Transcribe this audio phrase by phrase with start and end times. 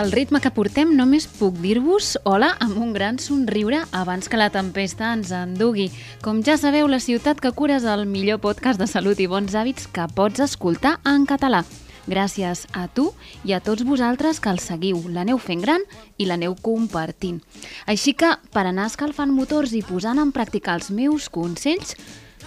[0.00, 4.46] Al ritme que portem només puc dir-vos hola amb un gran somriure abans que la
[4.48, 5.90] tempesta ens endugui.
[6.24, 9.52] Com ja sabeu, La ciutat que cura és el millor podcast de salut i bons
[9.52, 11.66] hàbits que pots escoltar en català.
[12.08, 13.10] Gràcies a tu
[13.44, 15.84] i a tots vosaltres que el seguiu, l'aneu fent gran
[16.16, 17.42] i l'aneu compartint.
[17.84, 21.92] Així que, per anar escalfant motors i posant en pràctica els meus consells,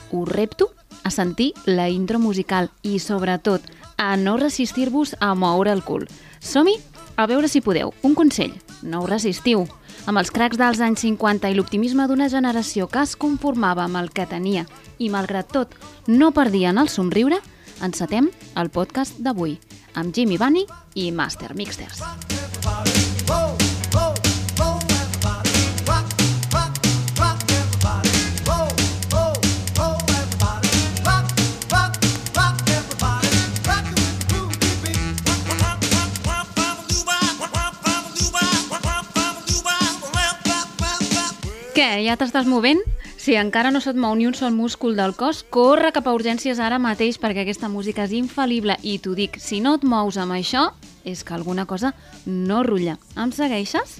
[0.10, 0.72] us repto
[1.04, 3.62] a sentir la intro musical i, sobretot,
[3.98, 6.10] a no resistir-vos a moure el cul.
[6.42, 6.93] Som-hi?
[7.16, 7.94] A veure si podeu.
[8.02, 8.54] Un consell.
[8.82, 9.68] No us resistiu.
[10.10, 14.10] Amb els cracs dels anys 50 i l'optimisme d'una generació que es conformava amb el
[14.12, 14.66] que tenia
[14.98, 17.40] i, malgrat tot, no perdien el somriure,
[17.86, 19.60] encetem el podcast d'avui
[19.94, 20.66] amb Jimmy Bunny
[20.96, 22.02] i Master Mixters.
[41.74, 42.84] Què, ja t'estàs movent?
[43.18, 46.60] Si encara no se't mou ni un sol múscul del cos, corre cap a urgències
[46.62, 50.36] ara mateix perquè aquesta música és infal·lible i t'ho dic, si no et mous amb
[50.38, 50.68] això,
[51.02, 51.96] és que alguna cosa
[52.28, 53.00] no rutlla.
[53.18, 53.96] Em segueixes?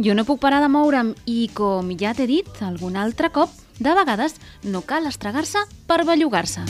[0.00, 3.92] Jo no puc parar de moure'm i, com ja t'he dit algun altre cop, de
[4.00, 6.64] vegades no cal estregar-se per bellugar-se.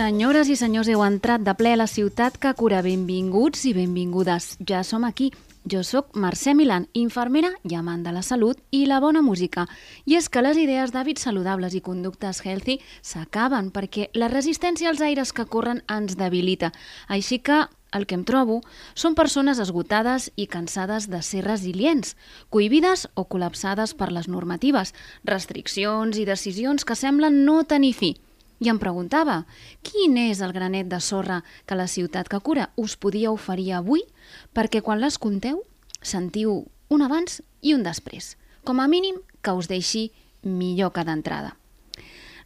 [0.00, 2.78] Senyores i senyors, heu entrat de ple a la ciutat que cura.
[2.80, 4.54] Benvinguts i benvingudes.
[4.64, 5.26] Ja som aquí.
[5.68, 9.66] Jo sóc Mercè Milan, infermera i amant de la salut i la bona música.
[10.08, 15.04] I és que les idees d'hàbits saludables i conductes healthy s'acaben perquè la resistència als
[15.04, 16.72] aires que corren ens debilita.
[17.06, 18.62] Així que el que em trobo
[18.94, 22.16] són persones esgotades i cansades de ser resilients,
[22.48, 24.96] cohibides o col·lapsades per les normatives,
[25.28, 28.14] restriccions i decisions que semblen no tenir fi.
[28.60, 29.46] I em preguntava,
[29.80, 34.04] quin és el granet de sorra que la ciutat que cura us podia oferir avui
[34.52, 35.62] perquè quan les conteu
[36.02, 38.36] sentiu un abans i un després.
[38.64, 40.10] Com a mínim que us deixi
[40.44, 41.56] millor que d'entrada.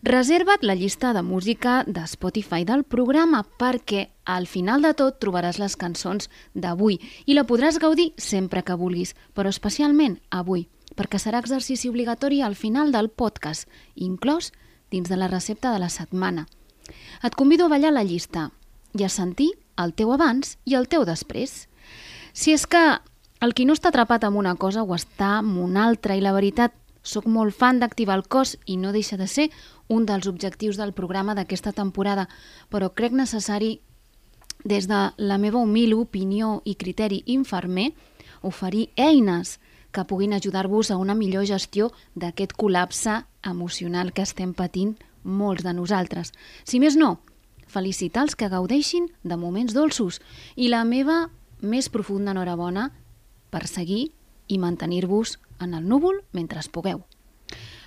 [0.04, 5.58] Reserva't la llista de música de Spotify del programa perquè al final de tot trobaràs
[5.58, 11.40] les cançons d'avui i la podràs gaudir sempre que vulguis, però especialment avui, perquè serà
[11.40, 13.64] exercici obligatori al final del podcast,
[13.96, 14.52] inclòs
[14.94, 16.46] dins de la recepta de la setmana.
[17.26, 18.50] Et convido a ballar la llista
[18.94, 19.50] i a sentir
[19.80, 21.66] el teu abans i el teu després.
[22.32, 22.82] Si és que
[23.42, 26.34] el qui no està atrapat amb una cosa ho està amb una altra i la
[26.36, 26.72] veritat,
[27.04, 29.50] sóc molt fan d'activar el cos i no deixa de ser
[29.92, 32.28] un dels objectius del programa d'aquesta temporada,
[32.70, 33.80] però crec necessari,
[34.64, 37.92] des de la meva humil opinió i criteri infermer,
[38.40, 39.58] oferir eines
[39.94, 45.72] que puguin ajudar-vos a una millor gestió d'aquest col·lapse emocional que estem patint molts de
[45.72, 46.34] nosaltres.
[46.66, 47.20] Si més no,
[47.70, 50.20] felicitar els que gaudeixin de moments dolços
[50.56, 51.30] i la meva
[51.62, 52.90] més profunda enhorabona
[53.54, 54.10] per seguir
[54.50, 57.06] i mantenir-vos en el núvol mentre es pugueu.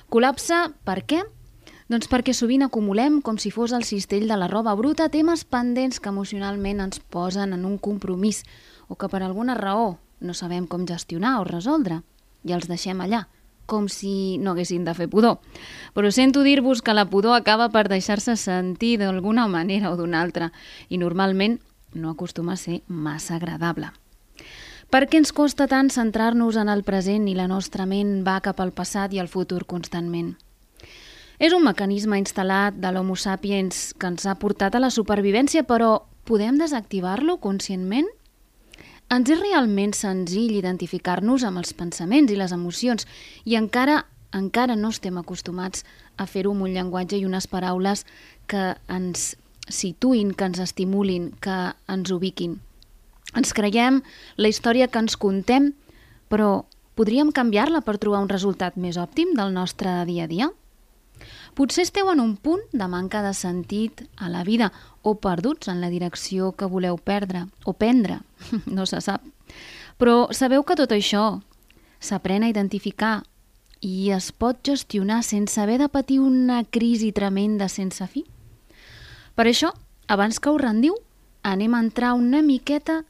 [0.09, 1.21] Col·lapse per què?
[1.91, 6.01] Doncs perquè sovint acumulem, com si fos el cistell de la roba bruta, temes pendents
[6.01, 8.43] que emocionalment ens posen en un compromís
[8.87, 12.01] o que per alguna raó no sabem com gestionar o resoldre
[12.47, 13.25] i els deixem allà,
[13.67, 15.37] com si no haguessin de fer pudor.
[15.93, 20.51] Però sento dir-vos que la pudor acaba per deixar-se sentir d'alguna manera o d'una altra
[20.89, 21.59] i normalment
[21.93, 23.91] no acostuma a ser massa agradable.
[24.87, 28.61] Per què ens costa tant centrar-nos en el present i la nostra ment va cap
[28.63, 30.37] al passat i al futur constantment?
[31.37, 36.07] És un mecanisme instal·lat de l'Homo sapiens que ens ha portat a la supervivència, però
[36.25, 38.07] podem desactivar-lo conscientment?
[39.07, 43.07] Ens és realment senzill identificar-nos amb els pensaments i les emocions
[43.45, 44.01] i encara
[44.35, 45.85] encara no estem acostumats
[46.17, 48.03] a fer-ho amb un llenguatge i unes paraules
[48.51, 49.35] que ens
[49.67, 51.57] situïn, que ens estimulin, que
[51.87, 52.57] ens ubiquin.
[53.35, 54.01] Ens creiem
[54.37, 55.73] la història que ens contem,
[56.31, 56.65] però
[56.99, 60.51] podríem canviar-la per trobar un resultat més òptim del nostre dia a dia?
[61.57, 64.71] Potser esteu en un punt de manca de sentit a la vida
[65.07, 68.19] o perduts en la direcció que voleu perdre o prendre,
[68.65, 69.23] no se sap.
[69.97, 71.39] Però sabeu que tot això
[72.03, 73.23] s'aprèn a identificar
[73.81, 78.25] i es pot gestionar sense haver de patir una crisi tremenda sense fi?
[79.37, 79.71] Per això,
[80.09, 80.97] abans que us rendiu,
[81.43, 83.03] anem a entrar una miqueta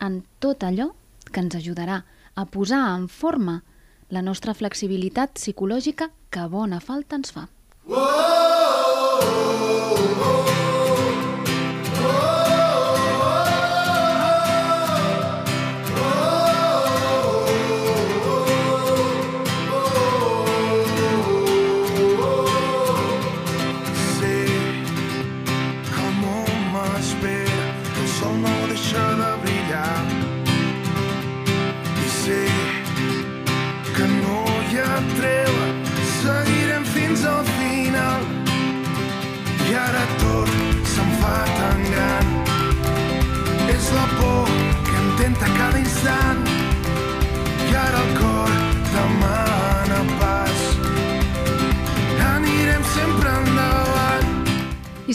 [0.00, 0.92] en tot allò
[1.30, 2.04] que ens ajudarà
[2.34, 3.62] a posar en forma
[4.10, 7.48] la nostra flexibilitat psicològica que bona falta ens fa.
[9.94, 10.43] Sé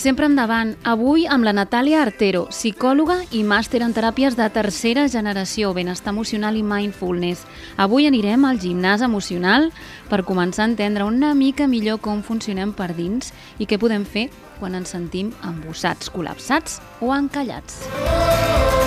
[0.10, 5.70] sempre endavant, avui amb la Natàlia Artero, psicòloga i màster en teràpies de tercera generació,
[5.78, 7.44] benestar emocional i mindfulness.
[7.78, 9.70] Avui anirem al gimnàs emocional
[10.10, 13.30] per començar a entendre una mica millor com funcionem per dins
[13.62, 17.84] i què podem fer quan ens sentim embossats, col·lapsats o encallats.
[17.86, 18.79] sé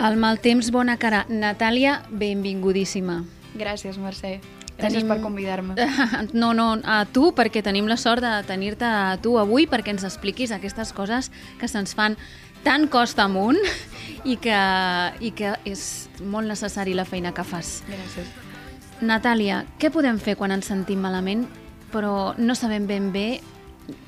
[0.00, 1.26] El mal temps, bona cara.
[1.28, 3.20] Natàlia, benvingudíssima.
[3.58, 4.38] Gràcies, Mercè.
[4.78, 5.74] Gràcies Tenim- per convidar-me.
[6.32, 10.04] No, no, a tu, perquè tenim la sort de tenir-te a tu avui perquè ens
[10.08, 11.30] expliquis aquestes coses
[11.60, 12.16] que se'ns fan
[12.64, 13.58] tan costa amunt
[14.24, 14.56] i que,
[15.20, 17.82] i que és molt necessari la feina que fas.
[17.88, 18.30] Gràcies.
[19.04, 21.46] Natàlia, què podem fer quan ens sentim malament
[21.90, 23.40] però no sabem ben bé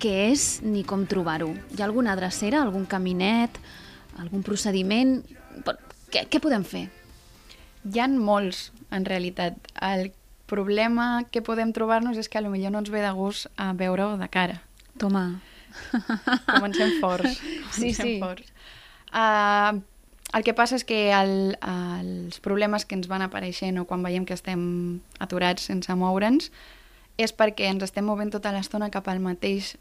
[0.00, 1.50] què és ni com trobar-ho?
[1.74, 3.56] Hi ha alguna drecera, algun caminet,
[4.22, 5.18] algun procediment?
[5.64, 5.78] Per-
[6.12, 6.87] Què, què podem fer?
[7.88, 9.56] Hi han molts, en realitat.
[9.81, 10.10] El
[10.46, 13.72] problema que podem trobar-nos és que a lo millor no ens ve de gust a
[13.72, 14.60] veure-ho de cara.
[15.00, 15.40] Toma.
[16.52, 17.38] Comencem forts.
[17.72, 18.19] Sí, Comencem sí.
[18.20, 18.52] Forts.
[19.12, 19.81] Uh,
[20.37, 24.25] el que passa és que el, els problemes que ens van apareixent o quan veiem
[24.28, 24.62] que estem
[25.20, 26.50] aturats sense moure'ns
[27.20, 29.75] és perquè ens estem movent tota l'estona cap al mateix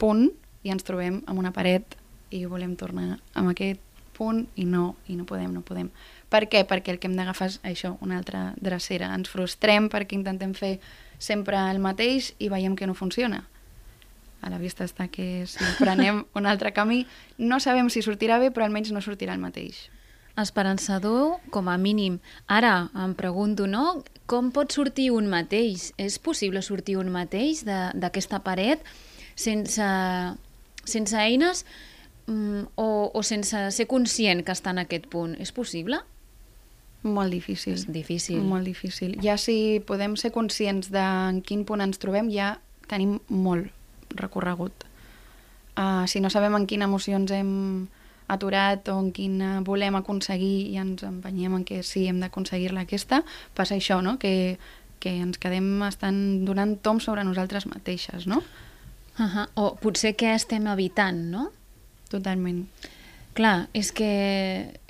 [0.00, 0.30] punt
[0.64, 1.96] i ens trobem amb una paret
[2.32, 3.80] i volem tornar amb aquest
[4.20, 5.88] punt i no, i no podem, no podem.
[6.30, 6.66] Per què?
[6.68, 9.14] Perquè el que hem d'agafar és això, una altra drecera.
[9.16, 10.76] Ens frustrem perquè intentem fer
[11.18, 13.42] sempre el mateix i veiem que no funciona
[14.40, 17.04] a la vista està que si prenem un altre camí
[17.38, 19.88] no sabem si sortirà bé, però almenys no sortirà el mateix.
[20.40, 22.18] Esperançador, com a mínim.
[22.48, 24.00] Ara em pregunto, no?
[24.30, 25.90] Com pot sortir un mateix?
[26.00, 28.84] És possible sortir un mateix d'aquesta paret
[29.34, 29.90] sense,
[30.86, 31.64] sense eines
[32.30, 35.36] mm, o, o sense ser conscient que està en aquest punt?
[35.42, 36.00] És possible?
[37.02, 37.74] Molt difícil.
[37.74, 38.40] És difícil.
[38.44, 39.16] Molt difícil.
[39.24, 42.58] Ja si podem ser conscients de en quin punt ens trobem, ja
[42.90, 43.70] tenim molt
[44.16, 44.84] recorregut.
[45.78, 47.88] Uh, si no sabem en quina emoció ens hem
[48.30, 53.22] aturat o en quina volem aconseguir i ens empenyem en que sí, hem d'aconseguir-la aquesta,
[53.56, 54.18] passa això, no?
[54.22, 54.58] Que,
[55.02, 58.42] que ens quedem estan donant tom sobre nosaltres mateixes, no?
[59.18, 59.48] Uh -huh.
[59.54, 61.50] O potser què estem evitant, no?
[62.10, 62.64] Totalment.
[63.38, 64.10] Clar, és que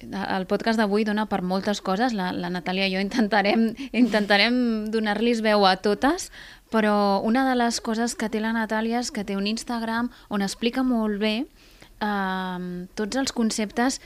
[0.01, 2.15] el podcast d'avui dona per moltes coses.
[2.17, 3.69] La, la Natàlia i jo intentarem,
[4.03, 4.57] intentarem
[4.91, 6.31] donar-los veu a totes,
[6.73, 10.47] però una de les coses que té la Natàlia és que té un Instagram on
[10.47, 14.01] explica molt bé eh, tots els conceptes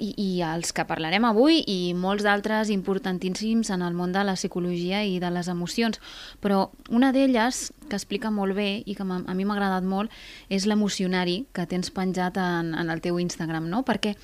[0.00, 4.36] i, i els que parlarem avui i molts d'altres importantíssims en el món de la
[4.38, 6.00] psicologia i de les emocions.
[6.40, 10.12] Però una d'elles, que explica molt bé i que a mi m'ha agradat molt,
[10.48, 13.82] és l'emocionari que tens penjat en, en el teu Instagram, no?
[13.84, 14.16] Perquè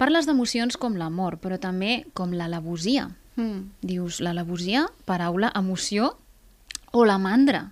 [0.00, 3.10] parles d'emocions com l'amor, però també com l'alevosia.
[3.36, 3.70] Mm.
[3.84, 6.14] Dius, l'alevosia, paraula, emoció
[6.92, 7.70] o la mandra.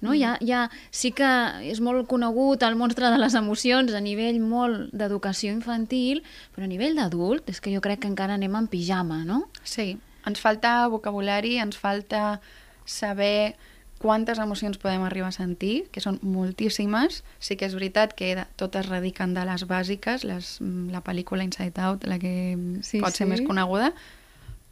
[0.00, 0.10] No?
[0.12, 0.18] Mm.
[0.20, 1.28] Ja, ja, sí que
[1.64, 6.22] és molt conegut el monstre de les emocions a nivell molt d'educació infantil,
[6.54, 9.46] però a nivell d'adult és que jo crec que encara anem en pijama, no?
[9.64, 9.94] Sí,
[10.26, 12.40] ens falta vocabulari, ens falta
[12.84, 13.56] saber
[13.98, 17.22] quantes emocions podem arribar a sentir, que són moltíssimes.
[17.40, 21.80] Sí que és veritat que totes radiquen de les bàsiques, les, mm, la pel·lícula Inside
[21.80, 23.30] Out, la que Sí, sí, pot ser sí.
[23.30, 23.94] més coneguda,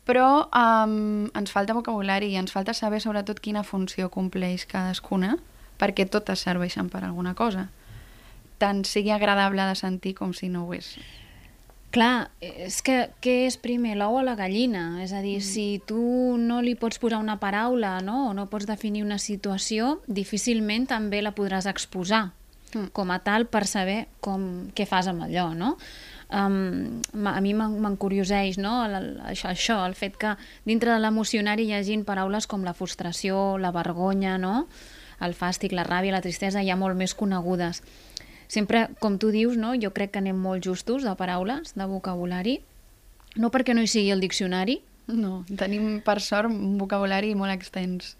[0.05, 5.39] però um, ens falta vocabulari i ens falta saber sobretot quina funció compleix cadascuna,
[5.81, 7.69] perquè totes serveixen per alguna cosa.
[8.61, 10.95] Tant sigui agradable de sentir com si no ho és.
[11.95, 14.99] Clar, és que què és primer, l'ou o la gallina?
[15.05, 15.47] És a dir, mm.
[15.47, 18.31] si tu no li pots posar una paraula no?
[18.31, 22.27] o no pots definir una situació, difícilment també la podràs exposar
[22.75, 22.91] mm.
[22.97, 25.77] com a tal per saber com, què fas amb allò, no?
[26.35, 28.73] Um, a mi m'encurioseix no?
[29.29, 30.33] Això, això, el fet que
[30.67, 34.67] dintre de l'emocionari hi hagin paraules com la frustració, la vergonya, no?
[35.23, 37.85] el fàstic, la ràbia, la tristesa, ja molt més conegudes.
[38.51, 39.77] Sempre, com tu dius, no?
[39.79, 42.59] jo crec que anem molt justos de paraules, de vocabulari,
[43.39, 48.15] no perquè no hi sigui el diccionari, no, tenim per sort un vocabulari molt extens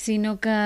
[0.00, 0.58] sinó que,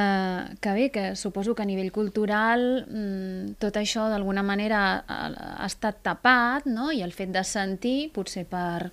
[0.61, 5.67] que bé, que suposo que a nivell cultural mmm, tot això d'alguna manera ha, ha
[5.67, 6.93] estat tapat, no?
[6.95, 8.93] i el fet de sentir, potser per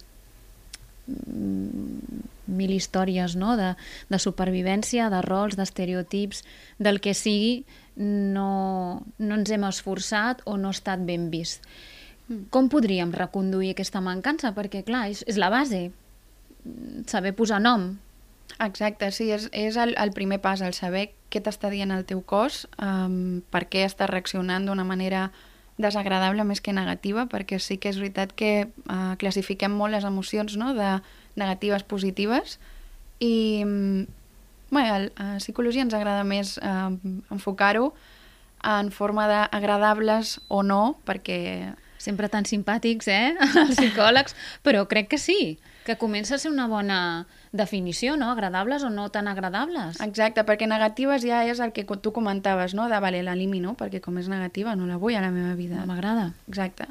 [1.06, 2.26] mm,
[2.58, 3.54] mil històries no?
[3.60, 3.76] de,
[4.10, 6.42] de supervivència, de rols, d'estereotips,
[6.82, 7.62] del que sigui,
[8.02, 11.70] no, no ens hem esforçat o no ha estat ben vist.
[12.32, 12.48] Mm.
[12.50, 14.56] Com podríem reconduir aquesta mancança?
[14.58, 15.92] Perquè, clar, és, és la base,
[17.06, 17.92] saber posar nom.
[18.62, 22.22] Exacte, sí, és, és el, el primer pas, el saber què t'està dient el teu
[22.22, 25.30] cos, um, per què està reaccionant d'una manera
[25.82, 30.58] desagradable més que negativa, perquè sí que és veritat que uh, classifiquem molt les emocions
[30.62, 30.76] no?
[30.78, 31.00] de
[31.40, 32.60] negatives, positives,
[33.22, 33.64] i
[34.70, 36.92] bé, a psicologia ens agrada més uh,
[37.34, 37.92] enfocar-ho
[38.62, 41.40] en forma d'agradables o no, perquè...
[42.02, 44.34] Sempre tan simpàtics, eh, els psicòlegs,
[44.66, 48.30] però crec que sí, que comença a ser una bona definició, no?
[48.32, 50.00] Agradables o no tan agradables.
[50.04, 52.88] Exacte, perquè negatives ja és el que tu comentaves, no?
[52.90, 55.82] De, vale, l'elimino, perquè com és negativa no la vull a la meva vida.
[55.82, 56.32] No m'agrada.
[56.48, 56.88] Exacte.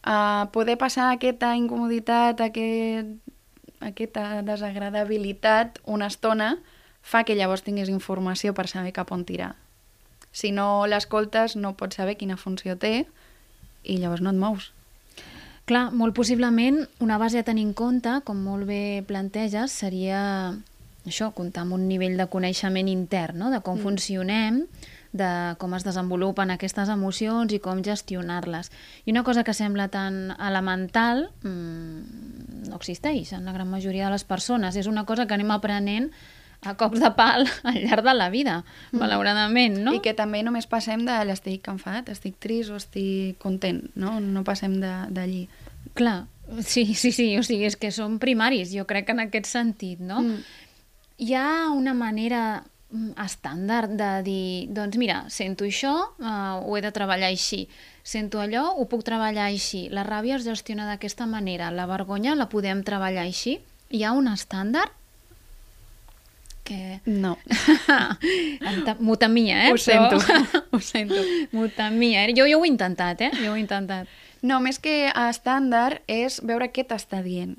[0.00, 3.12] Uh, poder passar aquesta incomoditat, aquest,
[3.84, 6.54] aquesta desagradabilitat una estona
[7.02, 9.54] fa que llavors tinguis informació per saber cap on tirar.
[10.32, 13.04] Si no l'escoltes, no pots saber quina funció té
[13.82, 14.70] i llavors no et mous.
[15.70, 20.20] Clar, molt possiblement una base a tenir en compte, com molt bé planteges, seria
[21.06, 23.52] això, comptar amb un nivell de coneixement intern, no?
[23.54, 23.84] de com mm.
[23.84, 24.64] funcionem,
[25.14, 25.28] de
[25.62, 28.72] com es desenvolupen aquestes emocions i com gestionar-les.
[29.06, 34.16] I una cosa que sembla tan elemental mmm, no existeix en la gran majoria de
[34.16, 34.74] les persones.
[34.74, 36.10] És una cosa que anem aprenent
[36.62, 38.60] a cops de pal al llarg de la vida,
[38.92, 39.00] mm.
[39.00, 39.94] malauradament, no?
[39.96, 44.18] I que també només passem de l'estic enfadat, estic trist o estic content, no?
[44.20, 45.46] No passem d'allí.
[45.96, 46.26] Clar,
[46.60, 50.02] sí, sí, sí, o sigui, és que són primaris, jo crec que en aquest sentit,
[50.04, 50.20] no?
[50.20, 50.44] Mm.
[51.20, 54.44] Hi ha una manera mm, estàndard de dir,
[54.76, 57.66] doncs mira, sento això, uh, ho he de treballar així,
[58.04, 62.48] sento allò, ho puc treballar així, la ràbia es gestiona d'aquesta manera, la vergonya la
[62.52, 63.60] podem treballar així.
[63.90, 64.99] Hi ha un estàndard
[66.64, 67.00] que...
[67.06, 67.38] No.
[69.00, 69.72] Mutamia, eh?
[69.72, 70.18] Ho sento,
[70.70, 71.20] ho sento.
[71.52, 72.26] Mutamia.
[72.36, 73.30] Jo, jo ho he intentat, eh?
[73.40, 74.08] Jo ho he intentat.
[74.42, 77.56] No, més que estàndard és veure què t'està dient.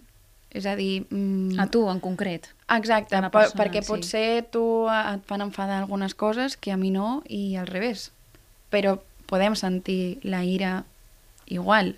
[0.51, 1.05] És a dir...
[1.09, 1.59] Mm...
[1.61, 2.49] A tu, en concret.
[2.71, 3.87] Exacte, persona, perquè sí.
[3.91, 8.09] potser tu et fan enfadar algunes coses que a mi no i al revés.
[8.71, 8.97] Però
[9.31, 10.81] podem sentir la ira
[11.47, 11.95] igual.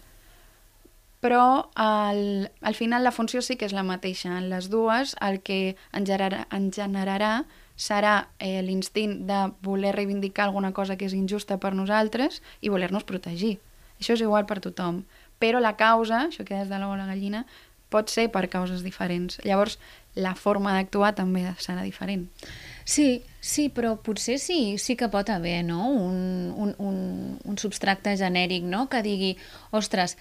[1.23, 4.33] Però al, al final la funció sí que és la mateixa.
[4.41, 7.33] En les dues el que en generarà, en generarà
[7.79, 13.07] serà eh, l'instint de voler reivindicar alguna cosa que és injusta per nosaltres i voler-nos
[13.07, 13.57] protegir.
[13.99, 15.05] Això és igual per tothom.
[15.39, 17.45] Però la causa, això que és de l'ou a la gallina,
[17.93, 19.39] pot ser per causes diferents.
[19.45, 19.77] Llavors,
[20.15, 22.27] la forma d'actuar també serà diferent.
[22.85, 25.87] Sí, sí, però potser sí, sí que pot haver no?
[25.87, 26.97] un, un, un,
[27.43, 28.87] un substracte genèric no?
[28.91, 29.35] que digui,
[29.71, 30.17] ostres,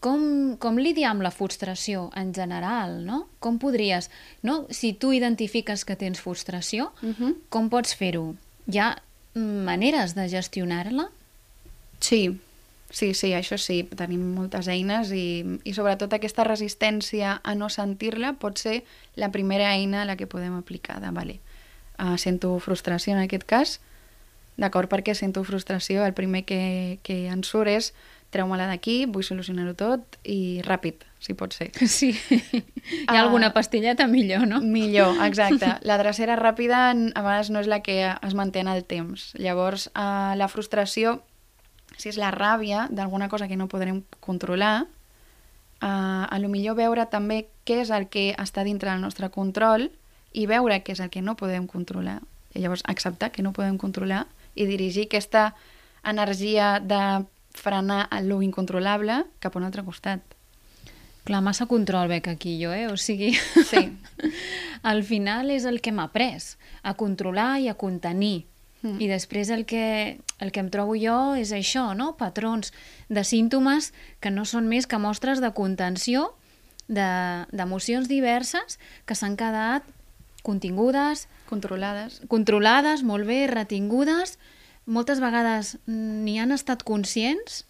[0.00, 3.26] com, com lidiar amb la frustració en general, no?
[3.40, 4.10] Com podries,
[4.42, 4.64] no?
[4.70, 7.14] Si tu identifiques que tens frustració, uh mhm.
[7.18, 7.34] -huh.
[7.48, 8.34] com pots fer-ho?
[8.66, 9.02] Hi ha
[9.34, 11.10] maneres de gestionar-la?
[12.00, 12.38] Sí,
[12.90, 18.34] Sí, sí, això sí, tenim moltes eines i, i sobretot aquesta resistència a no sentir-la
[18.38, 18.84] pot ser
[19.16, 21.40] la primera eina a la que podem aplicar de, vale,
[21.98, 23.80] uh, sento frustració en aquest cas,
[24.56, 27.92] d'acord, perquè sento frustració, el primer que, que en surt és
[28.36, 31.70] treu-me-la d'aquí, vull solucionar-ho tot i ràpid, si pot ser.
[31.96, 32.60] Sí, hi
[33.08, 34.60] ha uh, alguna pastilleta millor, no?
[34.60, 35.78] Millor, exacte.
[35.88, 39.32] La drecera ràpida a vegades no és la que es manté en el temps.
[39.40, 41.18] Llavors, uh, la frustració
[41.96, 47.06] si és la ràbia d'alguna cosa que no podrem controlar, uh, a lo millor veure
[47.08, 49.88] també què és el que està dintre del nostre control
[50.36, 52.20] i veure què és el que no podem controlar.
[52.54, 55.54] I llavors acceptar que no podem controlar i dirigir aquesta
[56.04, 57.24] energia de
[57.56, 60.22] frenar lo incontrolable cap a un altre costat.
[61.26, 62.86] Clar, massa control veig aquí jo, eh?
[62.86, 63.32] O sigui,
[63.66, 63.88] sí.
[64.92, 66.54] al final és el que m'ha après,
[66.86, 68.44] a controlar i a contenir
[68.86, 69.00] Mm.
[69.00, 72.14] I després el que, el que em trobo jo és això, no?
[72.20, 72.72] patrons
[73.08, 76.30] de símptomes que no són més que mostres de contenció
[76.86, 79.86] d'emocions de, diverses que s'han quedat
[80.46, 84.36] contingudes, controlades, controlades, molt bé, retingudes,
[84.86, 87.64] moltes vegades ni han estat conscients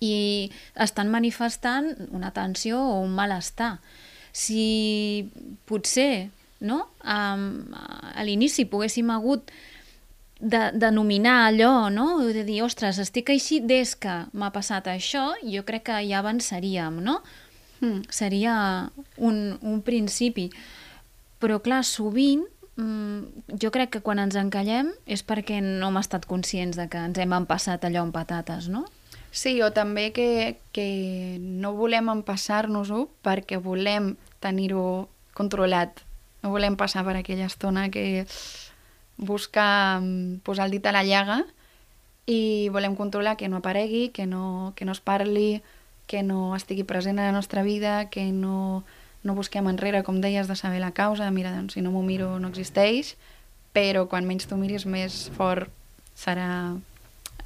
[0.00, 3.78] i estan manifestant una tensió o un malestar.
[4.32, 5.26] Si
[5.66, 6.84] potser no?
[7.02, 9.50] Um, a l'inici poguéssim hagut
[10.40, 12.20] de denominar allò, no?
[12.24, 17.00] de dir, ostres, estic així des que m'ha passat això, jo crec que ja avançaríem,
[17.04, 17.20] no?
[17.80, 18.06] Mm.
[18.12, 18.54] Seria
[19.16, 20.48] un, un principi.
[21.40, 22.44] Però, clar, sovint,
[22.76, 27.02] mm, jo crec que quan ens encallem és perquè no hem estat conscients de que
[27.10, 28.86] ens hem empassat allò amb patates, no?
[29.30, 35.08] Sí, o també que, que no volem empassar-nos-ho perquè volem tenir-ho
[35.38, 36.02] controlat.
[36.42, 38.26] No volem passar per aquella estona que
[39.20, 41.44] busca mm, posar el dit a la llaga
[42.26, 45.62] i volem controlar que no aparegui, que no, que no es parli,
[46.10, 48.82] que no estigui present a la nostra vida, que no,
[49.24, 52.02] no busquem enrere, com deies, de saber la causa, de mira, doncs, si no m'ho
[52.02, 53.14] miro no existeix,
[53.76, 55.70] però quan menys t'ho miris més fort
[56.18, 56.76] serà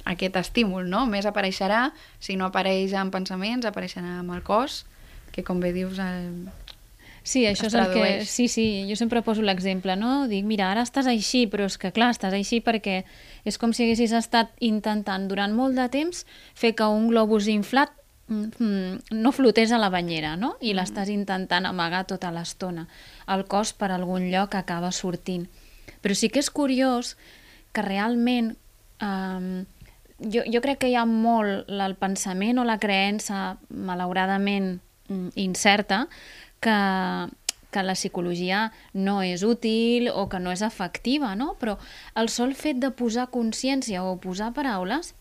[0.05, 1.05] aquest estímul, no?
[1.09, 1.89] Més apareixerà,
[2.19, 4.83] si no apareix en pensaments, apareixerà amb el cos,
[5.35, 6.45] que com bé dius, el,
[7.25, 8.09] Sí, això és el que...
[8.29, 10.27] Sí, sí, jo sempre poso l'exemple, no?
[10.29, 12.99] Dic, mira, ara estàs així, però és que, clar, estàs així perquè
[13.49, 16.21] és com si haguessis estat intentant durant molt de temps
[16.53, 20.55] fer que un globus inflat no flotés a la banyera, no?
[20.61, 20.79] I mm.
[20.79, 22.87] l'estàs intentant amagar tota l'estona.
[23.29, 25.45] El cos per algun lloc acaba sortint.
[26.01, 27.15] Però sí que és curiós
[27.73, 28.55] que realment
[29.01, 29.65] eh,
[30.19, 34.79] jo, jo crec que hi ha molt el pensament o la creença, malauradament
[35.09, 36.05] mm, incerta,
[36.63, 36.77] que,
[37.69, 41.53] que la psicologia no és útil o que no és efectiva, no?
[41.59, 41.77] Però
[42.15, 45.13] el sol fet de posar consciència o posar paraules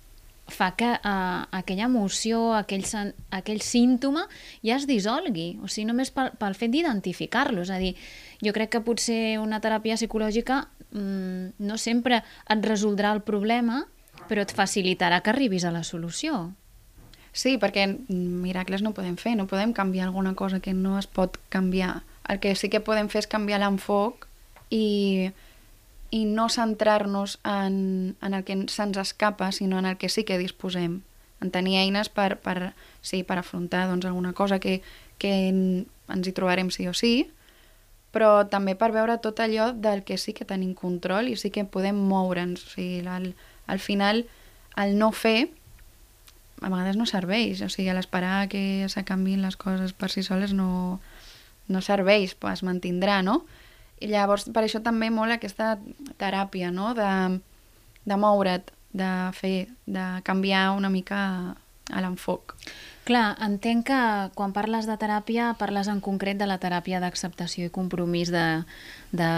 [0.49, 2.85] fa que uh, aquella emoció, aquell,
[3.33, 4.27] aquell símptoma
[4.65, 7.65] ja es dissolgui, o sigui, només pel, pel fet d'identificar-lo.
[7.65, 7.95] És a dir,
[8.45, 13.85] jo crec que potser una teràpia psicològica mm, no sempre et resoldrà el problema,
[14.29, 16.53] però et facilitarà que arribis a la solució.
[17.35, 21.41] Sí, perquè miracles no podem fer, no podem canviar alguna cosa que no es pot
[21.51, 22.05] canviar.
[22.29, 24.29] El que sí que podem fer és canviar l'enfoc
[24.71, 25.33] i,
[26.15, 30.39] i no centrar-nos en, en el que se'ns escapa, sinó en el que sí que
[30.39, 31.01] disposem.
[31.43, 32.71] En tenir eines per, per,
[33.03, 34.77] sí, per afrontar doncs, alguna cosa que,
[35.19, 37.27] que ens hi trobarem sí o sí,
[38.15, 41.67] però també per veure tot allò del que sí que tenim control i sí que
[41.67, 42.63] podem moure'ns.
[42.63, 43.33] O sigui, al,
[43.67, 44.23] al final,
[44.79, 45.51] el no fer
[46.63, 50.55] a vegades no serveix, o sigui, a l'esperar que s'acanvin les coses per si soles
[50.55, 51.01] no,
[51.67, 53.43] no serveix, es mantindrà, no?
[54.05, 55.75] I llavors, per això també molt aquesta
[56.21, 57.11] teràpia, no?, de,
[58.05, 61.21] de moure't, de fer, de canviar una mica
[61.93, 62.55] a l'enfoc.
[63.05, 64.01] Clar, entenc que
[64.33, 68.45] quan parles de teràpia parles en concret de la teràpia d'acceptació i compromís de,
[69.13, 69.29] de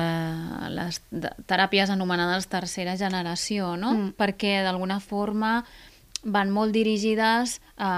[0.71, 3.91] les de teràpies anomenades tercera generació, no?
[3.97, 4.15] Mm.
[4.21, 5.65] Perquè d'alguna forma
[6.23, 7.91] van molt dirigides a,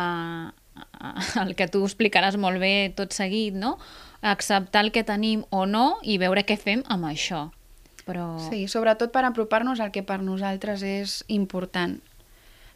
[0.73, 3.77] a, al que tu explicaràs molt bé tot seguit, no?
[4.23, 7.49] Acceptar el que tenim o no i veure què fem amb això.
[8.09, 8.39] Però...
[8.49, 11.99] Sí, sobretot per apropar-nos al que per nosaltres és important.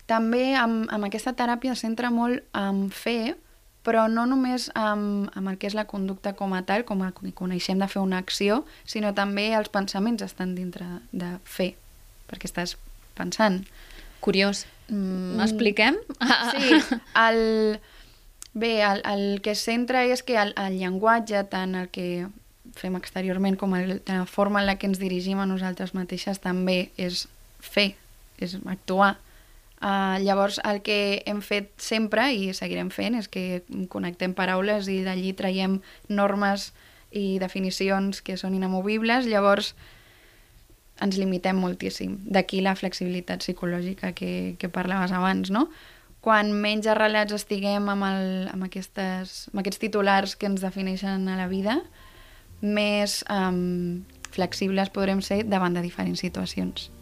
[0.06, 3.34] També amb, amb aquesta teràpia centra molt en fer,
[3.82, 7.10] però no només amb, amb el que és la conducta com a tal, com a
[7.16, 11.72] que coneixem de fer una acció, sinó també els pensaments estan dintre de fer,
[12.30, 12.76] perquè estàs
[13.18, 13.62] pensant.
[14.22, 14.66] Curiós.
[14.88, 15.98] Mm, expliquem?
[16.52, 16.78] Sí,
[17.26, 17.80] el...
[18.54, 22.28] Bé, el, el que es centra és que el, el llenguatge, tant el que
[22.76, 26.90] fem exteriorment com el, la forma en la que ens dirigim a nosaltres mateixes també
[27.00, 27.26] és
[27.60, 27.94] fer,
[28.38, 29.16] és actuar.
[29.82, 35.00] Uh, llavors, el que hem fet sempre i seguirem fent és que connectem paraules i
[35.02, 36.70] d'allí traiem normes
[37.10, 39.26] i definicions que són inamovibles.
[39.26, 39.72] Llavors,
[41.02, 42.20] ens limitem moltíssim.
[42.30, 45.66] D'aquí la flexibilitat psicològica que, que parlaves abans, no?
[46.22, 51.38] Quan menys arrelats estiguem amb, el, amb, aquestes, amb aquests titulars que ens defineixen a
[51.40, 51.80] la vida,
[52.62, 56.92] més um, flexibles podrem ser davant de diferents situacions.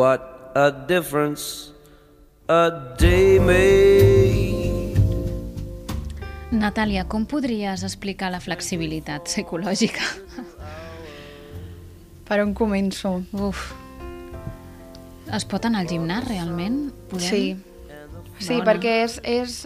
[0.00, 1.72] What a difference
[2.48, 4.96] a day made.
[6.48, 10.06] Natàlia, com podries explicar la flexibilitat psicològica?
[12.30, 13.12] Per on començo?
[13.36, 13.66] Uf.
[15.36, 16.80] Es pot anar al gimnàs, realment?
[17.12, 17.28] Podem?
[17.28, 17.44] Sí.
[18.40, 18.70] Sí, Bona.
[18.70, 19.58] perquè és, és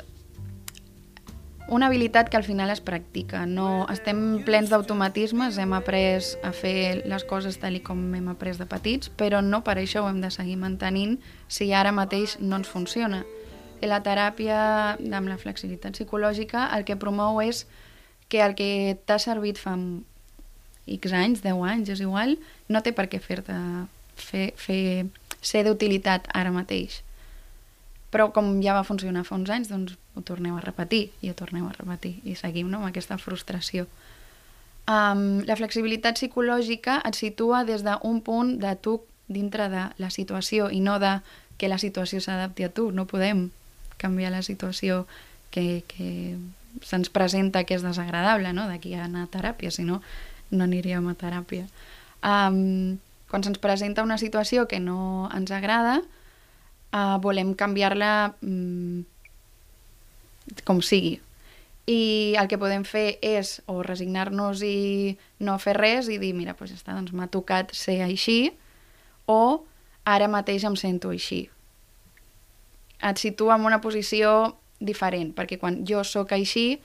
[1.69, 3.47] una habilitat que al final es practica.
[3.47, 8.59] No, estem plens d'automatismes, hem après a fer les coses tal i com hem après
[8.61, 11.17] de petits, però no per això ho hem de seguir mantenint
[11.49, 13.25] si ara mateix no ens funciona.
[13.81, 14.59] I la teràpia
[14.99, 17.65] amb la flexibilitat psicològica el que promou és
[18.29, 19.77] que el que t'ha servit fa
[20.85, 22.37] X anys, 10 anys, és igual,
[22.69, 23.57] no té per què fer-te
[24.21, 25.09] fer, fer,
[25.41, 27.01] ser d'utilitat ara mateix
[28.15, 31.35] però com ja va funcionar fa uns anys, doncs ho torneu a repetir i ho
[31.35, 33.89] torneu a repetir i seguim no, amb aquesta frustració.
[34.87, 40.69] Um, la flexibilitat psicològica et situa des d'un punt de tu dintre de la situació
[40.71, 41.17] i no de
[41.59, 42.91] que la situació s'adapti a tu.
[42.93, 43.49] No podem
[43.99, 45.07] canviar la situació
[45.51, 46.37] que, que
[46.83, 48.69] se'ns presenta que és desagradable, no?
[48.71, 50.03] d'aquí a anar a teràpia, si no,
[50.51, 51.67] no aniríem a teràpia.
[52.23, 52.99] Um,
[53.31, 56.03] quan se'ns presenta una situació que no ens agrada,
[56.95, 59.03] uh, volem canviar-la mm,
[60.65, 61.19] com sigui.
[61.91, 66.55] I el que podem fer és o resignar-nos i no fer res i dir, mira,
[66.57, 68.55] doncs ja està, doncs m'ha tocat ser així,
[69.29, 69.67] o
[70.09, 71.43] ara mateix em sento així.
[73.05, 76.81] Et situa en una posició diferent, perquè quan jo sóc així,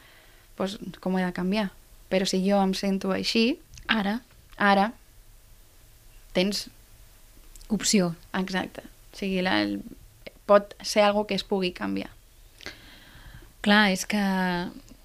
[0.60, 1.69] doncs com he de canviar?
[2.12, 4.22] Però si jo em sento així, Ara,
[4.56, 4.93] ara
[6.34, 6.67] tens
[7.69, 8.13] opció.
[8.38, 8.84] Exacte.
[8.86, 9.80] O sigui, la, el,
[10.50, 12.10] pot ser algo que es pugui canviar.
[13.62, 14.24] Clar, és que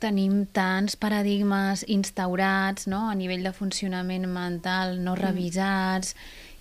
[0.04, 3.06] tenim tants paradigmes instaurats no?
[3.10, 6.14] a nivell de funcionament mental no revisats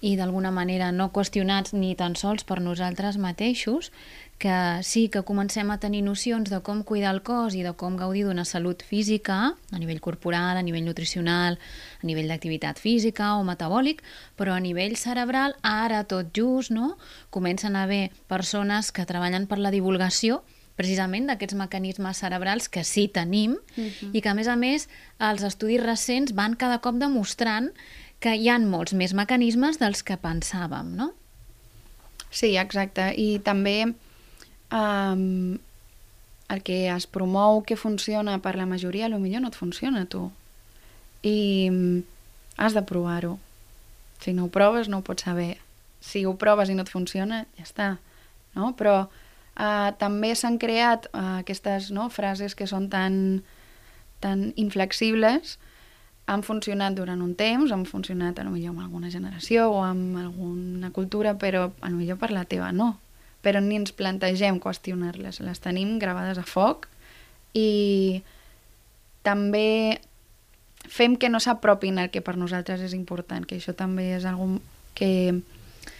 [0.03, 3.91] i d'alguna manera no qüestionats ni tan sols per nosaltres mateixos,
[4.37, 7.95] que sí que comencem a tenir nocions de com cuidar el cos i de com
[7.95, 11.59] gaudir d'una salut física, a nivell corporal, a nivell nutricional,
[12.01, 14.03] a nivell d'activitat física o metabòlic,
[14.35, 16.97] però a nivell cerebral, ara tot just, no?
[17.29, 20.43] comencen a haver persones que treballen per la divulgació
[20.75, 24.09] precisament d'aquests mecanismes cerebrals que sí tenim uh -huh.
[24.11, 27.71] i que, a més a més, els estudis recents van cada cop demostrant
[28.19, 31.13] que hi han molts més mecanismes dels que pensàvem, no?
[32.31, 33.13] Sí, exacte.
[33.15, 33.93] I també
[34.73, 35.59] um,
[36.49, 40.03] el que es promou que funciona per la majoria, a lo millor no et funciona
[40.03, 40.27] a tu.
[41.23, 41.71] I
[42.57, 43.37] has de provar-ho.
[44.19, 45.57] Si no ho proves, no ho pots saber.
[46.01, 47.89] Si ho proves i no et funciona, ja està.
[48.55, 48.73] No?
[48.77, 53.43] Però uh, també s'han creat uh, aquestes no, frases que són tan,
[54.23, 55.57] tan inflexibles
[56.25, 60.15] han funcionat durant un temps, han funcionat a lo millor amb alguna generació o amb
[60.21, 62.93] alguna cultura, però a lo millor per la teva no.
[63.43, 66.87] Però ni ens plantegem qüestionar-les, les tenim gravades a foc
[67.53, 68.23] i
[69.23, 69.99] també
[70.87, 74.59] fem que no s'apropin al que per nosaltres és important, que això també és algo
[74.95, 75.41] que,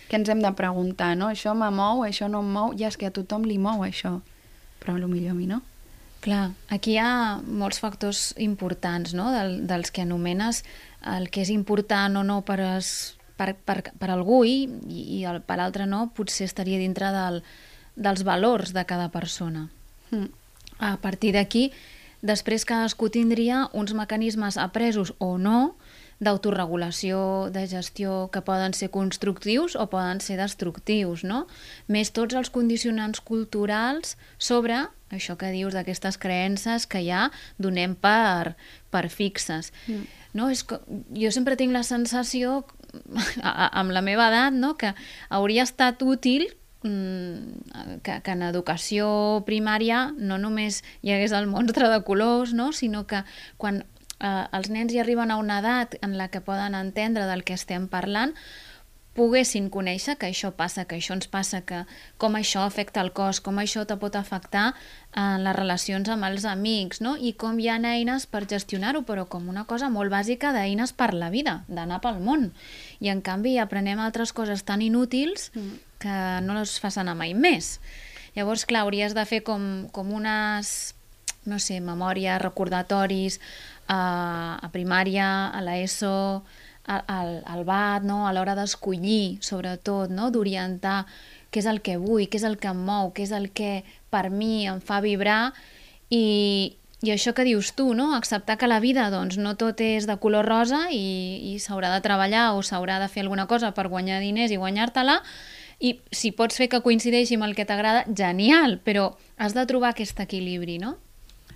[0.10, 1.30] que ens hem de preguntar, no?
[1.32, 4.18] Això me mou, això no em mou, ja és que a tothom li mou això,
[4.84, 5.62] però millor a mi no.
[6.24, 10.64] Clar, aquí hi ha molts factors importants, no?, Del, dels que anomenes
[11.04, 15.42] el que és important o no per, es, per, per, per algú i, i el,
[15.46, 17.42] per l'altre no, potser estaria dintre del,
[17.96, 19.68] dels valors de cada persona.
[20.12, 20.30] Mm.
[20.84, 21.70] A partir d'aquí,
[22.22, 25.76] després cadascú tindria uns mecanismes apresos o no
[26.24, 31.46] d'autoregulació, de gestió, que poden ser constructius o poden ser destructius, no?
[31.92, 37.28] Més tots els condicionants culturals sobre això que dius d'aquestes creences que ja
[37.62, 38.56] donem per,
[38.90, 39.72] per fixes.
[39.88, 40.08] Mm.
[40.34, 40.50] No?
[40.50, 40.80] És que,
[41.14, 42.64] jo sempre tinc la sensació,
[43.44, 44.76] amb la meva edat, no?
[44.78, 44.94] que
[45.30, 46.48] hauria estat útil
[46.84, 49.08] mm, que, que en educació
[49.48, 52.72] primària no només hi hagués el monstre de colors, no?
[52.74, 53.24] sinó que
[53.58, 53.84] quan
[54.20, 57.58] eh, els nens hi arriben a una edat en la que poden entendre del que
[57.58, 58.36] estem parlant,
[59.14, 61.84] poguessin conèixer que això passa, que això ens passa, que
[62.22, 64.72] com això afecta el cos, com això te pot afectar
[65.14, 67.14] en les relacions amb els amics, no?
[67.18, 71.14] i com hi ha eines per gestionar-ho, però com una cosa molt bàsica d'eines per
[71.14, 72.50] la vida, d'anar pel món.
[73.00, 75.78] I en canvi aprenem altres coses tan inútils mm.
[76.02, 77.78] que no les fas anar mai més.
[78.34, 80.96] Llavors, clar, hauries de fer com, com unes,
[81.46, 83.38] no sé, memòries, recordatoris,
[83.86, 86.42] a, a primària, a l'ESO,
[86.86, 88.28] al, al BAT, no?
[88.28, 90.30] a l'hora d'escollir, sobretot, no?
[90.32, 91.04] d'orientar
[91.54, 93.84] què és el que vull, què és el que em mou, què és el que
[94.12, 95.54] per mi em fa vibrar
[96.10, 98.14] i, i això que dius tu, no?
[98.18, 102.04] acceptar que la vida doncs, no tot és de color rosa i, i s'haurà de
[102.04, 105.22] treballar o s'haurà de fer alguna cosa per guanyar diners i guanyar-te-la
[105.84, 109.92] i si pots fer que coincideixi amb el que t'agrada, genial, però has de trobar
[109.92, 110.96] aquest equilibri, no?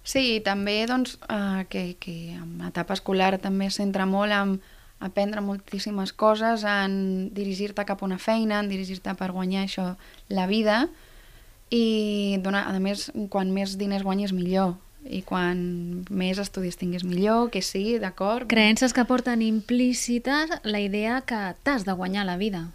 [0.07, 4.57] Sí, també doncs, eh, que, que en etapa escolar també es centra molt en
[4.99, 9.95] aprendre moltíssimes coses, en dirigir-te cap a una feina, en dirigir-te per guanyar això,
[10.29, 10.87] la vida,
[11.69, 14.75] i donar, a més, quan més diners guanyes millor,
[15.07, 18.47] i quan més estudis tinguis millor, que sí, d'acord.
[18.51, 22.69] Creences que porten implícites la idea que t'has de guanyar la vida.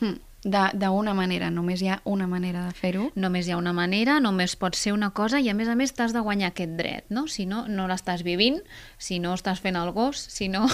[0.00, 3.10] Hm, de- D'una manera, només hi ha una manera de fer-ho.
[3.14, 5.92] Només hi ha una manera, només pot ser una cosa i a més a més
[5.94, 7.28] t'has de guanyar aquest dret, no?
[7.30, 8.58] Si no, no l'estàs vivint,
[8.98, 10.64] si no estàs fent el gos, si no...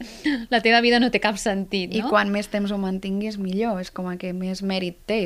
[0.52, 1.96] la teva vida no té cap sentit, no?
[1.96, 3.80] I quan més temps ho mantinguis, millor.
[3.80, 5.22] És com a que més mèrit té.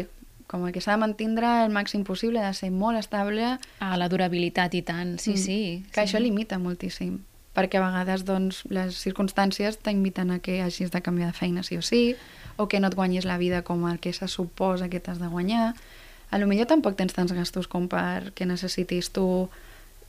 [0.48, 3.56] Com que s'ha de mantindre el màxim possible, de ser molt estable.
[3.84, 5.42] Ah, la durabilitat i tant, sí, Mm.
[5.42, 5.58] sí.
[5.92, 6.06] Que sí.
[6.06, 7.18] això limita moltíssim.
[7.58, 11.76] Perquè a vegades doncs, les circumstàncies t'inviten a que hagis de canviar de feina sí
[11.76, 12.14] o sí,
[12.59, 15.31] o que no et guanyis la vida com el que se suposa que t'has de
[15.31, 15.73] guanyar.
[16.31, 19.49] A lo millor tampoc tens tants gastos com perquè necessitis tu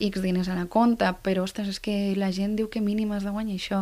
[0.00, 3.24] X diners a la compta, però, ostres, és que la gent diu que mínim has
[3.26, 3.80] de guanyar això.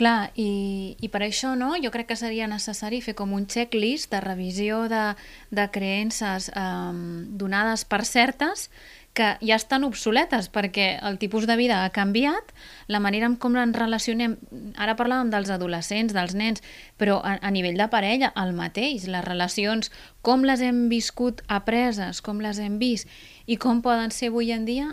[0.00, 4.10] Clar, i, i per això no, jo crec que seria necessari fer com un checklist
[4.10, 5.04] de revisió de,
[5.52, 8.70] de creences um, donades per certes
[9.18, 12.52] que ja estan obsoletes perquè el tipus de vida ha canviat,
[12.86, 14.36] la manera en com ens relacionem,
[14.78, 16.62] ara parlàvem dels adolescents, dels nens,
[17.00, 19.90] però a, a nivell de parella, el mateix, les relacions,
[20.22, 23.10] com les hem viscut apreses, com les hem vist
[23.46, 24.92] i com poden ser avui en dia,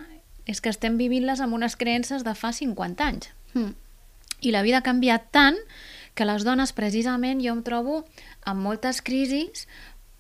[0.50, 3.30] és que estem vivint-les amb unes creences de fa 50 anys.
[3.54, 3.74] Hm.
[4.42, 5.58] I la vida ha canviat tant
[6.16, 8.04] que les dones, precisament, jo em trobo
[8.48, 9.68] amb moltes crisis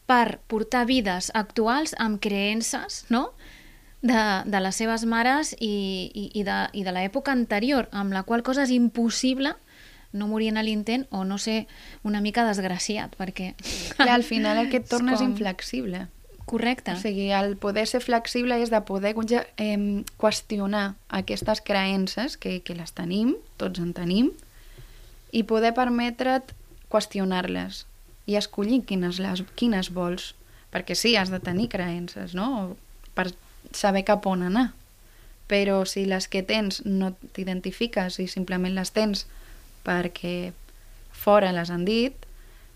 [0.05, 3.31] per portar vides actuals amb creences, no?,
[4.05, 8.23] de, de les seves mares i, i, i de, i de l'època anterior, amb la
[8.27, 9.55] qual cosa és impossible
[10.15, 11.65] no morir en l'intent o no ser
[12.07, 13.53] una mica desgraciat, perquè...
[13.97, 16.05] Clar, al final el que et torna és, com- inflexible.
[16.45, 16.93] Correcte.
[16.93, 22.77] O sigui, el poder ser flexible és de poder eh, qüestionar aquestes creences, que, que
[22.77, 24.29] les tenim, tots en tenim,
[25.33, 26.53] i poder permetre't
[26.93, 27.83] qüestionar-les
[28.29, 30.35] i escollir quines, les, quines vols.
[30.71, 32.75] Perquè sí, has de tenir creences, no?
[33.17, 33.31] Per
[33.71, 34.73] saber cap on anar.
[35.47, 39.27] Però si les que tens no t'identifiques i simplement les tens
[39.85, 40.53] perquè
[41.13, 42.15] fora les han dit,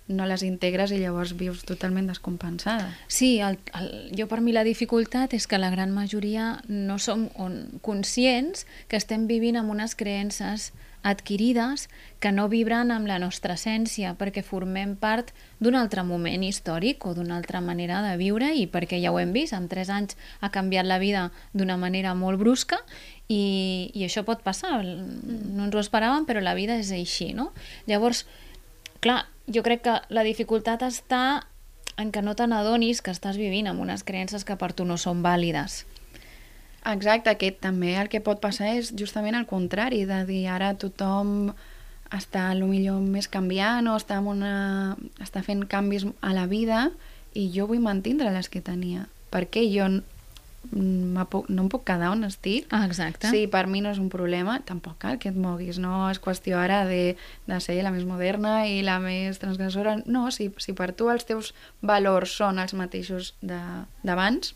[0.10, 2.90] no les integres i llavors vius totalment descompensada.
[3.08, 7.28] Sí, el, el, jo per mi la dificultat és que la gran majoria no som
[7.38, 10.72] on, conscients que estem vivint amb unes creences
[11.04, 11.88] adquirides
[12.20, 17.14] que no vibren amb la nostra essència perquè formem part d'un altre moment històric o
[17.16, 20.52] d'una altra manera de viure i perquè ja ho hem vist, en 3 anys ha
[20.52, 22.82] canviat la vida d'una manera molt brusca
[23.28, 27.52] i, i això pot passar, no ens ho esperàvem però la vida és així, no?
[27.88, 28.26] Llavors,
[29.00, 31.46] clar, jo crec que la dificultat està
[32.00, 34.96] en que no te n'adonis que estàs vivint amb unes creences que per tu no
[34.98, 35.84] són vàlides.
[36.86, 41.52] Exacte, que també el que pot passar és justament el contrari, de dir ara tothom
[42.16, 46.90] està a lo millor més canviant o està, una, està fent canvis a la vida
[47.38, 49.08] i jo vull mantindre les que tenia.
[49.30, 50.02] Perquè jo n-
[50.74, 52.66] me puc, no em puc quedar on estic.
[52.74, 53.30] Ah, exacte.
[53.30, 56.58] Sí, per mi no és un problema, tampoc cal que et moguis, no és qüestió
[56.60, 57.16] ara de,
[57.48, 60.00] de ser la més moderna i la més transgressora.
[60.06, 63.62] No, si, si per tu els teus valors són els mateixos de-
[64.04, 64.56] d'abans,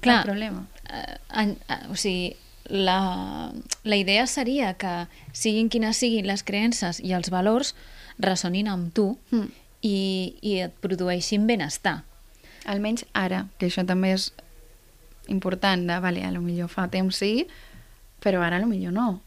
[0.00, 0.64] Clar, problema.
[0.94, 2.36] Eh, en, eh, o sigui,
[2.70, 3.52] la,
[3.84, 7.74] la idea seria que siguin quines siguin les creences i els valors
[8.18, 9.50] ressonin amb tu Mm.
[9.84, 9.98] i,
[10.40, 12.04] i et produeixin benestar.
[12.64, 14.30] Almenys ara, que això també és
[15.28, 17.46] important, de, vale, a lo millor fa temps sí,
[18.24, 19.20] però ara a lo millor no.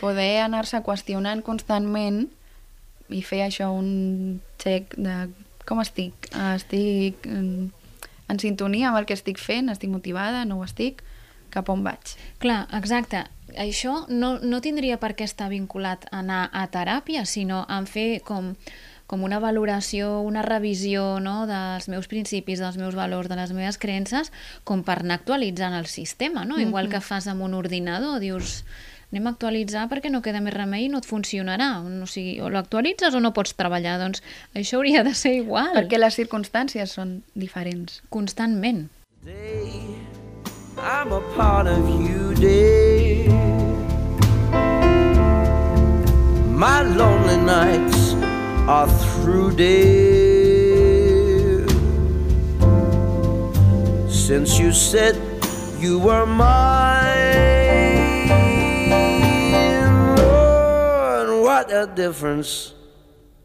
[0.00, 2.26] Poder anar-se qüestionant constantment
[3.12, 5.30] i fer això un check de
[5.68, 7.72] com estic, Ah, estic en,
[8.28, 11.02] en sintonia amb el que estic fent, estic motivada, no ho estic,
[11.52, 12.16] cap on vaig.
[12.42, 13.26] Clar, exacte.
[13.60, 18.22] Això no, no tindria per què estar vinculat a anar a teràpia, sinó en fer
[18.24, 18.54] com,
[19.10, 23.76] com una valoració, una revisió no, dels meus principis, dels meus valors, de les meves
[23.76, 24.32] creences,
[24.64, 26.56] com per anar actualitzant el sistema, no?
[26.62, 28.62] Igual que fas amb un ordinador, dius
[29.12, 31.74] anem a actualitzar perquè no queda més remei i no et funcionarà.
[31.84, 33.98] O sigui, o l'actualitzes o no pots treballar.
[34.00, 34.24] Doncs
[34.56, 35.74] això hauria de ser igual.
[35.76, 38.00] Perquè les circumstàncies són diferents.
[38.08, 38.86] Constantment.
[39.22, 40.01] Day,
[40.84, 43.30] I'm a part of you, dear.
[46.50, 48.14] My lonely nights
[48.66, 50.58] are through, dear.
[54.08, 55.14] Since you said
[55.78, 57.28] you were mine,
[60.16, 62.74] Lord, what a difference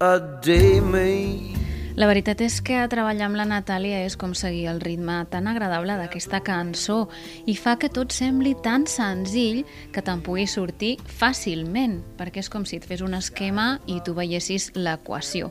[0.01, 1.56] a day made.
[1.97, 5.95] La veritat és que treballar amb la Natàlia és com seguir el ritme tan agradable
[5.97, 7.07] d'aquesta cançó
[7.49, 9.63] i fa que tot sembli tan senzill
[9.95, 14.13] que te'n pugui sortir fàcilment, perquè és com si et fes un esquema i tu
[14.13, 15.49] veiessis l'equació.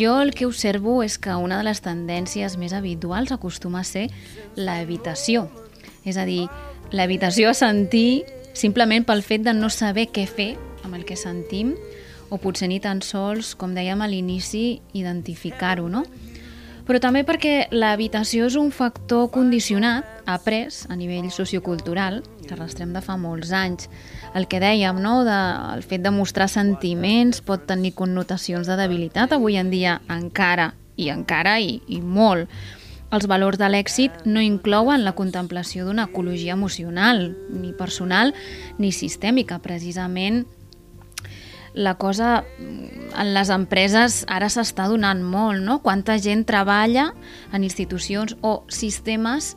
[0.00, 4.08] Jo el que observo és que una de les tendències més habituals acostuma a ser
[4.56, 5.50] l'evitació.
[6.08, 6.46] És a dir,
[6.88, 8.24] l'evitació a sentir
[8.56, 10.54] simplement pel fet de no saber què fer
[10.86, 11.76] amb el que sentim
[12.30, 16.04] o potser ni tan sols, com dèiem a l'inici, identificar-ho, no?
[16.90, 23.02] Però també perquè l'habitació és un factor condicionat, après a nivell sociocultural, que arrastrem de
[23.04, 23.86] fa molts anys.
[24.34, 25.38] El que dèiem, no?, de,
[25.76, 31.10] el fet de mostrar sentiments pot tenir connotacions de debilitat avui en dia encara, i
[31.14, 32.50] encara i, i molt.
[33.10, 38.34] Els valors de l'èxit no inclouen la contemplació d'una ecologia emocional, ni personal
[38.78, 39.58] ni sistèmica.
[39.62, 40.44] Precisament
[41.74, 45.80] la cosa en les empreses ara s'està donant molt, no?
[45.84, 47.10] Quanta gent treballa
[47.52, 49.54] en institucions o sistemes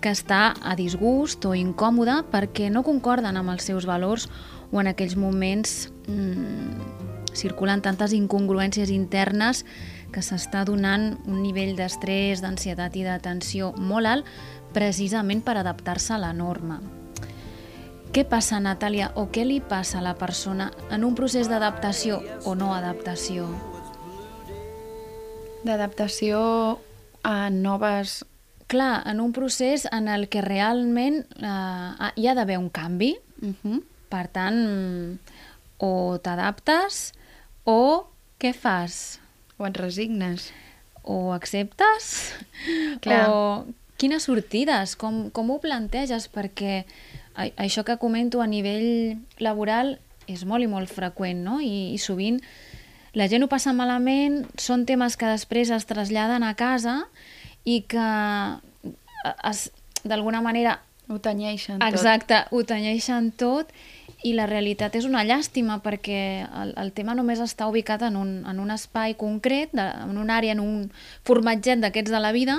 [0.00, 4.28] que està a disgust o incòmode perquè no concorden amb els seus valors
[4.70, 9.64] o en aquells moments mmm, circulen tantes incongruències internes
[10.12, 14.36] que s'està donant un nivell d'estrès, d'ansietat i de tensió molt alt
[14.76, 16.80] precisament per adaptar-se a la norma.
[18.14, 22.54] Què passa, Natàlia, o què li passa a la persona en un procés d'adaptació o
[22.56, 23.48] no adaptació?
[25.66, 26.40] D'adaptació
[27.26, 28.22] a noves...
[28.66, 33.52] Clar, en un procés en el que realment eh, hi ha d'haver un canvi, Uh
[33.62, 33.82] -huh.
[34.08, 35.18] per tant,
[35.78, 37.12] o t'adaptes
[37.64, 38.08] o
[38.40, 39.20] què fas?
[39.58, 40.52] O et resignes.
[41.02, 42.32] O acceptes?
[43.00, 43.28] Clar.
[43.28, 43.66] O
[43.98, 44.96] quines sortides?
[44.96, 46.30] Com, com ho planteges?
[46.32, 46.86] Perquè
[47.36, 51.60] a- això que comento a nivell laboral és molt i molt freqüent, no?
[51.60, 52.40] I, i sovint
[53.16, 57.04] la gent ho passa malament, són temes que després es traslladen a casa
[57.64, 58.08] i que
[59.44, 59.70] es,
[60.04, 61.86] d'alguna manera Ho tenyeixen tot.
[61.86, 63.68] Exacte, ho tenyeixen tot
[64.26, 66.18] i la realitat és una llàstima perquè
[66.48, 70.40] el, el tema només està ubicat en un, en un espai concret, de, en una
[70.40, 70.88] àrea, en un
[71.22, 72.56] formatget d'aquests de la vida,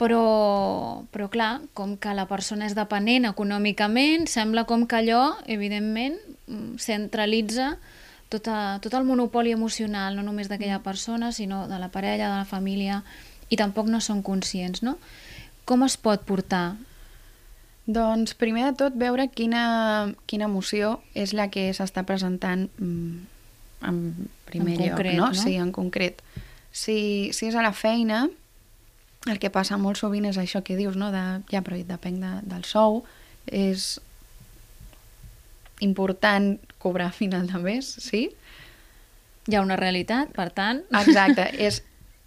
[0.00, 6.18] però, però clar, com que la persona és dependent econòmicament, sembla com que allò, evidentment,
[6.46, 7.76] mm, centralitza
[8.28, 12.40] tot, a, tot el monopoli emocional, no només d'aquella persona, sinó de la parella, de
[12.42, 13.04] la família,
[13.50, 14.98] i tampoc no són conscients, no?
[15.64, 16.74] Com es pot portar
[17.84, 23.26] Doncs primer de tot veure quina, quina emoció és la que s'està presentant mm,
[23.84, 23.98] en
[24.48, 25.26] primer En lloc, concret, no?
[25.28, 25.36] no?
[25.36, 26.22] Sí, en concret.
[26.72, 26.96] Si,
[27.36, 28.24] si és a la feina,
[29.30, 31.10] el que passa molt sovint és això que dius, no?
[31.14, 33.02] De, ja, però depèn de, del sou,
[33.46, 33.98] és
[35.84, 38.28] important cobrar a final de mes, sí?
[39.48, 40.84] Hi ha una realitat, per tant...
[40.92, 41.82] Exacte, és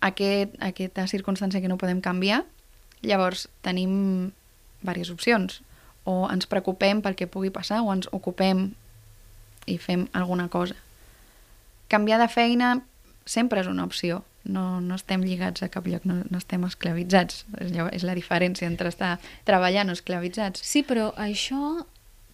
[0.06, 2.44] aquest, aquesta circumstància que no podem canviar.
[3.06, 4.34] Llavors, tenim
[4.82, 5.62] diverses opcions.
[6.08, 8.72] O ens preocupem pel que pugui passar o ens ocupem
[9.68, 10.78] i fem alguna cosa.
[11.92, 12.78] Canviar de feina
[13.28, 14.24] sempre és una opció.
[14.48, 17.44] No, no estem lligats a cap lloc, no, no estem esclavitzats.
[17.60, 20.64] És, és la diferència entre estar treballant o esclavitzats.
[20.64, 21.84] Sí, però això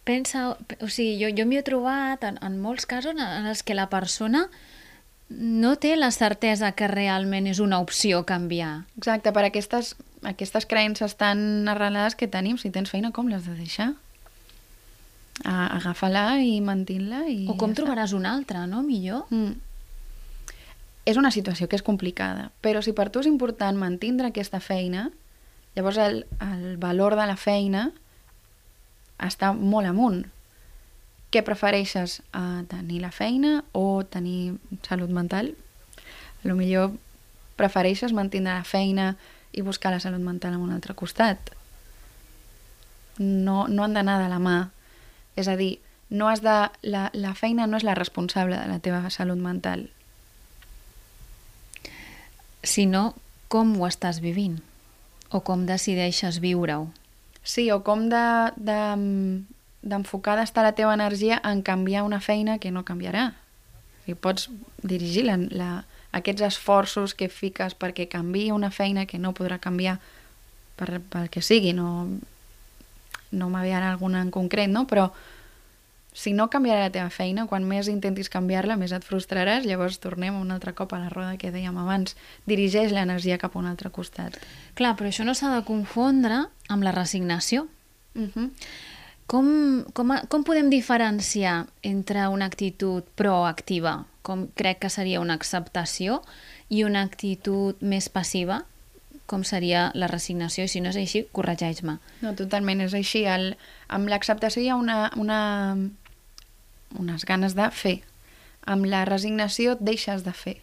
[0.06, 0.52] pensa...
[0.80, 3.89] O sigui, jo, jo m'hi he trobat en, en molts casos en els que la
[3.89, 4.47] persona
[5.34, 8.84] no té la certesa que realment és una opció canviar.
[8.99, 9.95] Exacte, per aquestes,
[10.28, 13.93] aquestes creences tan arrelades que tenim, si tens feina, com l'has de deixar?
[15.43, 18.84] Agafa-la i mantint-la i O com ja trobaràs una altra, no?
[18.86, 19.26] Millor?
[19.34, 19.56] Mm.
[21.06, 25.10] És una situació que és complicada, però si per tu és important mantindre aquesta feina,
[25.76, 27.89] llavors el, el valor de la feina
[29.20, 30.24] està molt amunt.
[31.34, 35.52] Què prefereixes, uh, tenir la feina o tenir salut mental?
[36.44, 36.94] A lo millor
[37.58, 39.16] prefereixes mantindre la feina
[39.52, 41.52] i buscar la salut mental en un altre costat.
[43.18, 44.58] No, no han d'anar de la mà.
[45.36, 45.78] És a dir,
[46.10, 49.88] no has de, la, la feina no és la responsable de la teva salut mental.
[52.63, 53.13] Sinó
[53.52, 54.60] com ho estàs vivint
[55.34, 56.88] o com decideixes viure-ho.
[57.43, 59.43] Sí, o com de- de-
[59.84, 63.34] d'enfocar de, d'estar la teva energia en canviar una feina que no canviarà.
[64.08, 64.49] I pots
[64.84, 70.00] dirigir la, la, aquests esforços que fiques perquè canvi una feina que no podrà canviar
[70.75, 72.08] per, pel que sigui, no,
[73.31, 74.85] no ara alguna en concret, no?
[74.88, 75.12] però
[76.14, 80.38] si no canviarà la teva feina, quan més intentis canviar-la, més et frustraràs, llavors tornem
[80.40, 82.16] un altre cop a la roda que dèiem abans.
[82.46, 84.38] Dirigeix l'energia cap a un altre costat.
[84.78, 87.68] Clar, però això no s'ha de confondre amb la resignació.
[88.16, 88.50] Uh -huh.
[89.26, 96.22] Com, com, com podem diferenciar entre una actitud proactiva, com crec que seria una acceptació,
[96.70, 98.64] i una actitud més passiva,
[99.26, 101.98] com seria la resignació, i si no és així, corregeix-me.
[102.22, 103.24] No, totalment, és així.
[103.30, 103.56] El,
[103.88, 105.40] amb l'acceptació hi ha una, una,
[107.00, 108.02] unes ganes de fer.
[108.65, 110.58] Amb la resignació deixes de fer.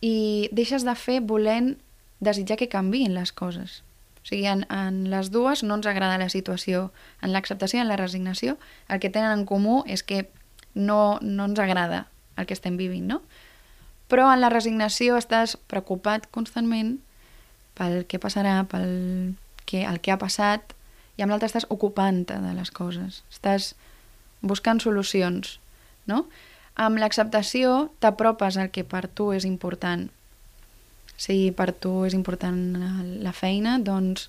[0.00, 1.74] I deixes de fer volent
[2.20, 3.82] desitjar que canviïn les coses.
[4.22, 6.88] O sigui, en, en les dues no ens agrada la situació.
[7.22, 10.26] En l'acceptació i en la resignació el que tenen en comú és que
[10.74, 13.22] no, no ens agrada el que estem vivint, no?
[14.08, 16.96] Però en la resignació estàs preocupat constantment
[17.78, 19.34] pel què passarà, pel
[19.68, 20.74] que, el que ha passat,
[21.18, 23.22] i amb l'altre estàs ocupant-te de les coses.
[23.30, 23.74] Estàs
[24.40, 25.58] buscant solucions,
[26.06, 26.26] no?
[26.78, 30.06] Amb l'acceptació t'apropes al que per tu és important.
[31.18, 32.58] Si per tu és important
[33.24, 34.28] la feina, doncs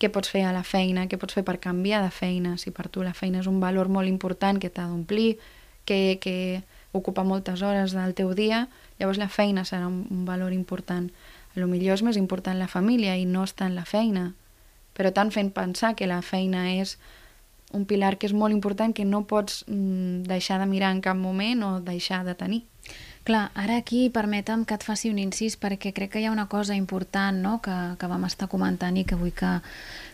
[0.00, 2.88] què pots fer a la feina, què pots fer per canviar de feina, si per
[2.88, 5.36] tu la feina és un valor molt important que t'ha d'omplir,
[5.84, 6.62] que, que
[6.96, 8.66] ocupa moltes hores del teu dia,
[8.98, 11.10] llavors la feina serà un, un valor important.
[11.52, 14.30] A lo millor és més important la família i no està en la feina,
[14.96, 16.96] però tant fent pensar que la feina és
[17.76, 21.16] un pilar que és molt important que no pots mm, deixar de mirar en cap
[21.16, 22.64] moment o deixar de tenir.
[23.24, 26.48] Clar, ara aquí permetem que et faci un incís perquè crec que hi ha una
[26.48, 27.58] cosa important no?
[27.62, 29.58] que, que vam estar comentant i que vull que,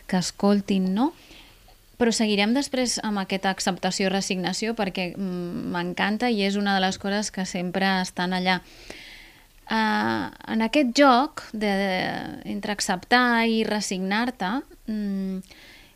[0.07, 1.13] que escoltin, no?
[1.97, 6.83] Però seguirem després amb aquesta acceptació i resignació perquè mm, m'encanta i és una de
[6.83, 8.59] les coses que sempre estan allà.
[9.67, 11.95] Uh, en aquest joc de, de,
[12.53, 14.51] entre acceptar i resignar-te,
[14.87, 15.41] mm,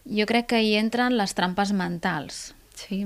[0.06, 2.52] jo crec que hi entren les trampes mentals.
[2.78, 3.04] Sí.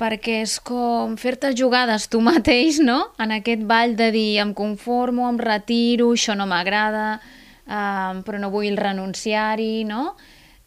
[0.00, 3.10] Perquè és com fer-te jugades tu mateix, no?
[3.20, 7.20] En aquest ball de dir em conformo, em retiro, això no m'agrada,
[7.66, 10.14] uh, però no vull renunciar-hi, no?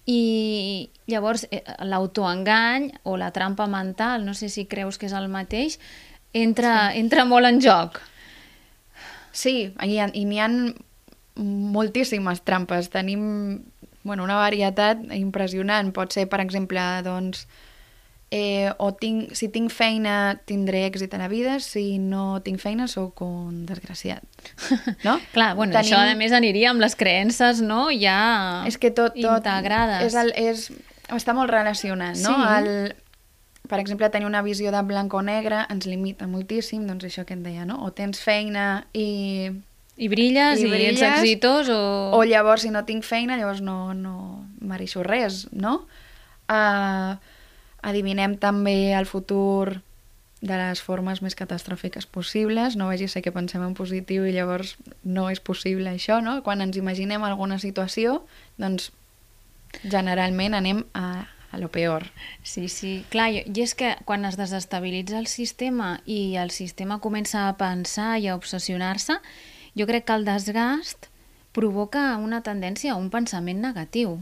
[0.06, 5.30] I llavors eh, l'autoengany o la trampa mental, no sé si creus que és el
[5.32, 5.80] mateix,
[6.36, 7.00] entra, sí.
[7.00, 8.02] entra molt en joc.
[9.34, 10.50] Sí, i, i n'hi ha
[11.38, 12.92] moltíssimes trampes.
[12.94, 13.64] Tenim
[14.04, 15.94] bueno, una varietat impressionant.
[15.96, 17.48] Pot ser, per exemple, doncs,
[18.34, 22.88] eh, o tinc, si tinc feina tindré èxit a la vida, si no tinc feina
[22.90, 24.26] sóc un desgraciat.
[25.06, 25.20] No?
[25.36, 25.86] Clar, bueno, Tenim...
[25.86, 27.88] això a més aniria amb les creences, no?
[27.94, 30.08] Ja és que tot, tot integrades.
[30.10, 30.66] És el, és,
[31.14, 32.34] està molt relacionat, no?
[32.34, 32.50] Sí.
[32.58, 32.96] El,
[33.70, 37.38] per exemple, tenir una visió de blanc o negre ens limita moltíssim, doncs això que
[37.38, 37.84] et deia, no?
[37.86, 39.52] O tens feina i
[39.98, 41.80] i brilles i, i brilles, ets exitós o...
[42.18, 45.84] O llavors, si no tinc feina, llavors no, no mereixo res, no?
[46.50, 47.16] Uh,
[47.86, 49.80] adivinem també el futur
[50.44, 54.34] de les formes més catastròfiques possibles, no vagi a ser que pensem en positiu i
[54.36, 54.76] llavors
[55.08, 56.42] no és possible això, no?
[56.44, 58.24] Quan ens imaginem alguna situació,
[58.60, 58.90] doncs
[59.88, 62.10] generalment anem a, a lo peor.
[62.44, 67.48] Sí, sí, clar, i és que quan es desestabilitza el sistema i el sistema comença
[67.48, 69.22] a pensar i a obsessionar-se,
[69.78, 71.10] jo crec que el desgast
[71.54, 74.18] provoca una tendència a un pensament negatiu.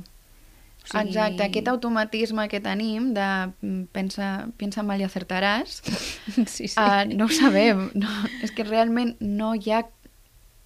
[0.81, 1.11] O sigui...
[1.11, 3.27] Exacte, aquest automatisme que tenim de
[3.61, 5.79] mm, pensa, pensa mal i acertaràs,
[6.53, 6.75] sí, sí.
[6.75, 7.89] Uh, no ho sabem.
[7.93, 9.83] No, és que realment no hi ha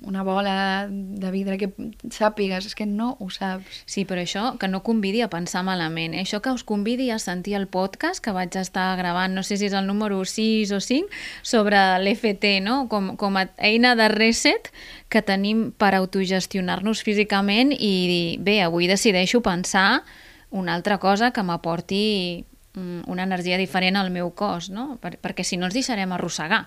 [0.03, 1.69] una bola de vidre que
[2.11, 3.83] sàpigues, és que no ho saps.
[3.87, 6.13] Sí, però això que no convidi a pensar malament.
[6.13, 6.25] Eh?
[6.25, 9.69] Això que us convidi a sentir el podcast que vaig estar gravant, no sé si
[9.69, 11.07] és el número 6 o 5,
[11.43, 12.85] sobre l'FT, no?
[12.91, 14.71] com, com a eina de reset
[15.09, 20.03] que tenim per autogestionar-nos físicament i dir, bé, avui decideixo pensar
[20.51, 24.97] una altra cosa que m'aporti mm, una energia diferent al meu cos, no?
[24.99, 26.65] Per, perquè si no ens deixarem arrossegar.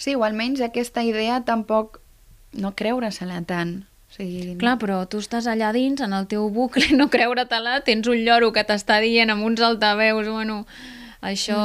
[0.00, 2.00] Sí, o almenys aquesta idea tampoc
[2.52, 3.80] no creure-se-la tant.
[4.10, 4.56] O sigui...
[4.58, 8.50] Clar, però tu estàs allà dins, en el teu bucle, no creure-te-la, tens un lloro
[8.54, 10.64] que t'està dient amb uns altaveus, bueno,
[11.20, 11.60] això,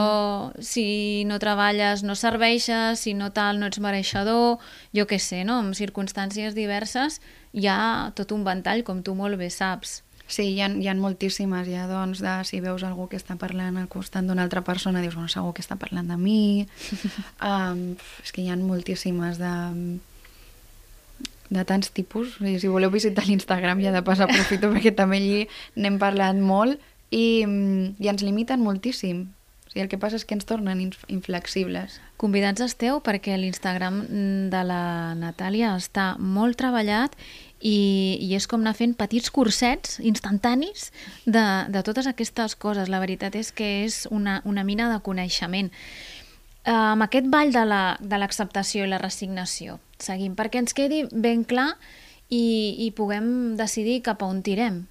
[0.51, 0.65] mm.
[0.67, 4.59] si no treballes no serveixes, si no tal no ets mereixedor,
[4.93, 5.61] jo què sé, no?
[5.63, 7.21] En circumstàncies diverses
[7.55, 10.01] hi ha tot un ventall, com tu molt bé saps.
[10.27, 13.77] Sí, hi ha, hi ha moltíssimes, ja, doncs, de si veus algú que està parlant
[13.77, 16.65] al costat d'una altra persona, dius, bueno, segur que està parlant de mi.
[17.51, 17.83] um,
[18.25, 19.53] és que hi ha moltíssimes de
[21.49, 22.39] de tants tipus.
[22.41, 26.79] I si voleu visitar l'Instagram ja de pas aprofito perquè també allí n'hem parlat molt
[27.11, 29.25] i, mm, i ens limiten moltíssim.
[29.65, 30.81] O sigui, el que passa és que ens tornen
[31.11, 31.99] inflexibles.
[32.21, 34.03] Convidats esteu perquè l'Instagram
[34.51, 37.17] de la Natàlia està molt treballat
[37.59, 40.91] i, i és com anar fent petits cursets instantanis
[41.25, 42.91] de, de totes aquestes coses.
[42.93, 45.71] La veritat és que és una, una mina de coneixement.
[46.65, 47.61] Amb aquest ball de
[48.17, 51.75] l'acceptació la, i la resignació, seguim, perquè ens quedi ben clar
[52.29, 54.87] i, i puguem decidir cap a on tirem,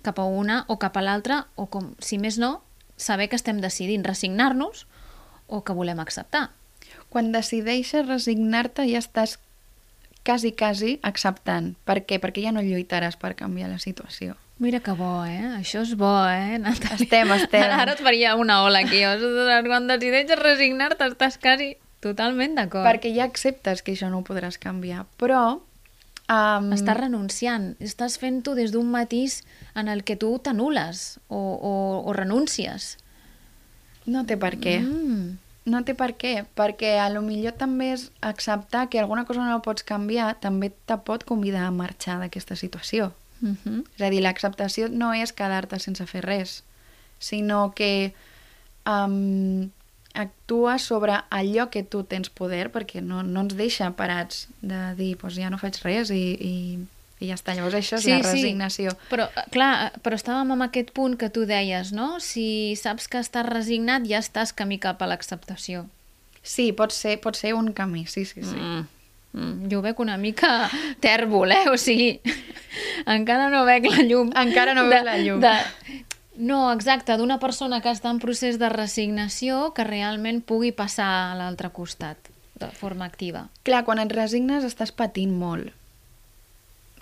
[0.00, 2.62] cap a una o cap a l'altra, o com, si més no,
[2.96, 4.86] saber que estem decidint resignar-nos
[5.48, 6.50] o que volem acceptar.
[7.10, 9.38] quan decideixes resignar-te ja estàs
[10.24, 11.74] quasi, quasi acceptant.
[11.84, 12.20] Per què?
[12.22, 14.36] Perquè ja no lluitaràs per canviar la situació.
[14.60, 15.56] Mira que bo, eh?
[15.56, 16.98] Això és bo, eh, Natàlia?
[17.00, 17.62] Estem, estem.
[17.64, 19.00] Ara, ara et faria una ola aquí.
[19.00, 21.72] Quan decideixes resignar-te estàs quasi
[22.04, 22.84] totalment d'acord.
[22.84, 25.06] Perquè ja acceptes que això no ho podràs canviar.
[25.20, 25.60] Però...
[26.30, 29.40] Um, Estàs renunciant, estàs fent-ho des d'un matís
[29.74, 31.72] en el que tu t'anules o, o,
[32.06, 32.92] o renúncies.
[34.06, 34.76] No té per què.
[34.78, 35.32] Mm.
[35.72, 39.58] No té per què, perquè a lo millor també és acceptar que alguna cosa no
[39.64, 43.10] pots canviar, també te pot convidar a marxar d'aquesta situació.
[43.40, 43.84] Mm -hmm.
[43.96, 46.62] És a dir, l'acceptació no és quedar-te sense fer res,
[47.18, 48.12] sinó que
[48.86, 49.70] um,
[50.14, 55.16] actua sobre allò que tu tens poder, perquè no, no ens deixa parats de dir,
[55.16, 56.54] pues ja no faig res i, i,
[57.20, 57.54] i ja està.
[57.54, 58.32] Llavors això és Sí, la sí.
[58.32, 58.90] resignació.
[59.10, 62.18] Però, eh, clar, però estàvem en aquest punt que tu deies, no?
[62.20, 65.86] Si saps que estàs resignat, ja estàs camí cap a l'acceptació.
[66.42, 68.56] Sí, pot ser, pot ser un camí, sí, sí, sí.
[68.56, 68.86] Mm.
[69.32, 70.68] Mm, jo ho veig una mica
[71.04, 71.66] tèrbol, eh?
[71.70, 72.18] O sigui,
[73.16, 74.32] encara no veig la llum.
[74.36, 75.42] Encara no veus la llum.
[75.44, 75.54] De...
[76.40, 81.34] No, exacte, d'una persona que està en procés de resignació que realment pugui passar a
[81.36, 83.48] l'altre costat de forma activa.
[83.64, 85.72] Clar, quan et resignes estàs patint molt.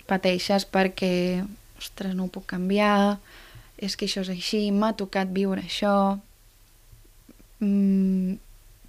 [0.09, 1.45] Pateixes perquè,
[1.79, 3.19] ostres, no ho puc canviar,
[3.79, 6.19] és que això és així, m'ha tocat viure això...
[7.59, 8.39] Mm,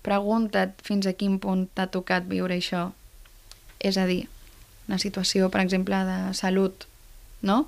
[0.07, 2.89] pregunta't fins a quin punt t'ha tocat viure això.
[3.81, 4.27] És a dir,
[4.89, 6.87] una situació, per exemple, de salut,
[7.47, 7.65] no?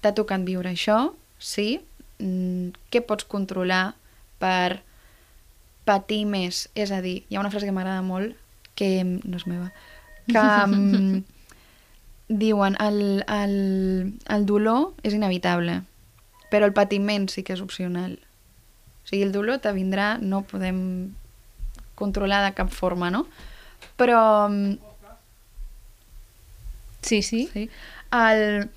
[0.00, 1.80] T'ha tocat viure això, sí.
[2.22, 3.96] Mm, què pots controlar
[4.40, 4.80] per
[5.86, 6.66] patir més?
[6.74, 8.36] És a dir, hi ha una frase que m'agrada molt,
[8.76, 9.72] que no és meva,
[10.28, 11.24] que mm,
[12.44, 13.58] diuen el, el,
[14.32, 15.80] el dolor és inevitable,
[16.50, 18.18] però el patiment sí que és opcional.
[19.04, 21.14] O sigui, el dolor te vindrà, no podem
[21.96, 23.24] controlar de cap forma, no?
[23.96, 24.20] Però
[24.50, 24.95] mm,
[27.06, 27.46] Sí, sí.
[27.52, 27.68] sí,
[28.12, 28.68] el,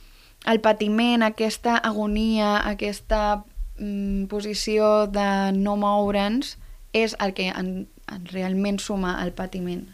[0.45, 3.43] el patiment, aquesta agonia, aquesta
[3.77, 6.57] mm, posició de no moure'ns
[6.93, 9.87] és el que en, en realment suma al patiment.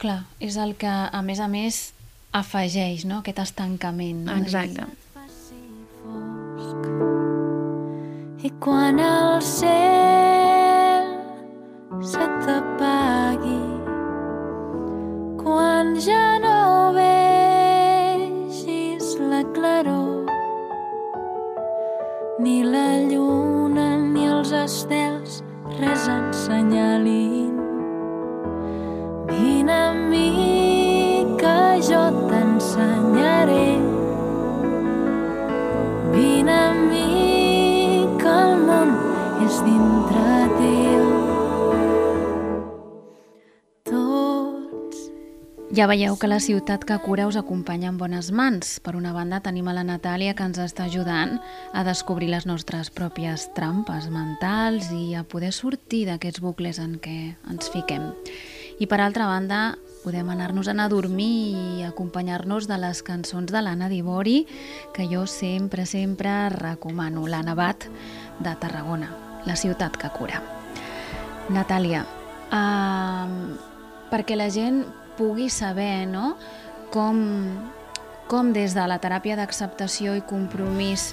[0.00, 1.90] Clar, és el que, a més a més,
[2.32, 4.24] afegeix, no?, aquest estancament.
[4.28, 4.36] No?
[4.40, 4.86] Exacte.
[8.40, 11.10] I quan el cel
[12.00, 13.69] se t'apagui,
[15.42, 18.36] quan ja no vegis
[19.30, 20.26] la claror,
[22.38, 25.42] ni la lluna ni els estels
[25.80, 27.56] res ensenyalin.
[29.30, 30.28] Vine amb mi
[31.40, 33.70] que jo t'ensenyaré
[36.12, 37.29] Vine amb mi
[45.80, 48.74] Ja veieu que la ciutat que cura us acompanya en bones mans.
[48.84, 51.38] Per una banda tenim a la Natàlia que ens està ajudant
[51.72, 57.16] a descobrir les nostres pròpies trampes mentals i a poder sortir d'aquests bucles en què
[57.48, 58.10] ens fiquem.
[58.76, 59.62] I per altra banda
[60.02, 64.44] podem anar-nos a anar a dormir i acompanyar-nos de les cançons de l'Anna Dibori
[64.92, 67.24] que jo sempre, sempre recomano.
[67.24, 67.88] La Nevat
[68.36, 69.14] de Tarragona,
[69.48, 70.44] la ciutat que cura.
[71.48, 72.04] Natàlia,
[72.52, 73.28] uh,
[74.12, 74.84] perquè la gent
[75.20, 76.34] pugui saber no?
[76.90, 77.20] com,
[78.28, 81.10] com des de la teràpia d'acceptació i compromís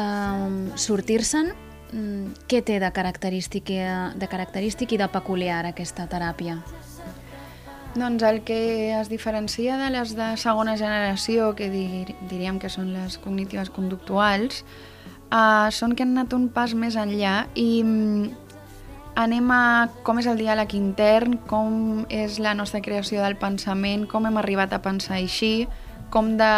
[0.00, 0.48] uh,
[0.80, 1.52] sortir-se'n,
[1.92, 3.72] mm, què té de característic,
[4.16, 6.60] de característic i de peculiar aquesta teràpia?
[7.90, 12.92] Doncs el que es diferencia de les de segona generació, que dir, diríem que són
[12.94, 14.62] les cognitives conductuals,
[15.34, 18.49] uh, són que han anat un pas més enllà i mm,
[19.18, 24.26] anem a com és el diàleg intern, com és la nostra creació del pensament, com
[24.26, 25.68] hem arribat a pensar així,
[26.10, 26.52] com de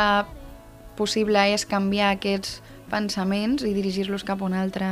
[0.97, 2.61] possible és canviar aquests
[2.93, 4.91] pensaments i dirigir-los cap a una altra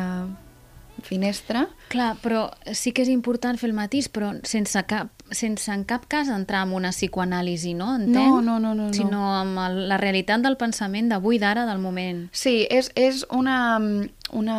[1.02, 1.66] finestra.
[1.88, 6.04] Clar, però sí que és important fer el matís, però sense, cap, sense en cap
[6.10, 7.94] cas entrar en una psicoanàlisi, no?
[7.96, 8.16] Entenc?
[8.20, 8.94] No, no, no, no, no.
[8.96, 12.26] Sinó amb el, la realitat del pensament d'avui, d'ara, del moment.
[12.32, 13.80] Sí, és, és una,
[14.36, 14.58] una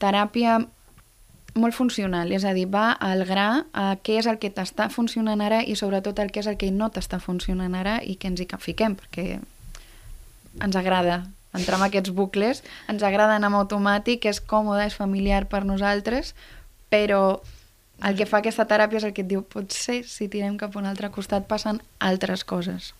[0.00, 0.60] teràpia
[1.54, 5.40] molt funcional, és a dir, va al gra a què és el que t'està funcionant
[5.42, 8.40] ara i sobretot el que és el que no t'està funcionant ara i que ens
[8.40, 9.40] hi capfiquem, perquè
[10.60, 11.24] ens agrada
[11.56, 16.34] entrar en aquests bucles, ens agrada anar en automàtic, és còmode, és familiar per nosaltres,
[16.90, 17.40] però
[18.06, 20.80] el que fa aquesta teràpia és el que et diu potser si tirem cap a
[20.80, 22.94] un altre costat passen altres coses.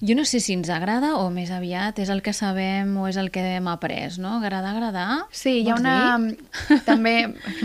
[0.00, 3.16] Jo no sé si ens agrada o més aviat és el que sabem o és
[3.18, 4.36] el que hem après, no?
[4.38, 5.08] Agradar, agradar?
[5.34, 5.96] Sí, hi ha una...
[6.22, 6.78] dir?
[6.86, 7.14] També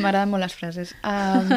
[0.01, 0.95] m'agraden molt les frases.
[1.05, 1.53] Um,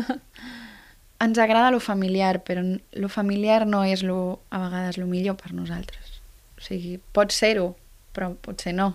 [1.25, 2.61] ens agrada lo familiar, però
[2.93, 6.21] lo familiar no és lo, a vegades lo millor per nosaltres.
[6.61, 7.71] O sigui, pot ser-ho,
[8.13, 8.93] però potser no.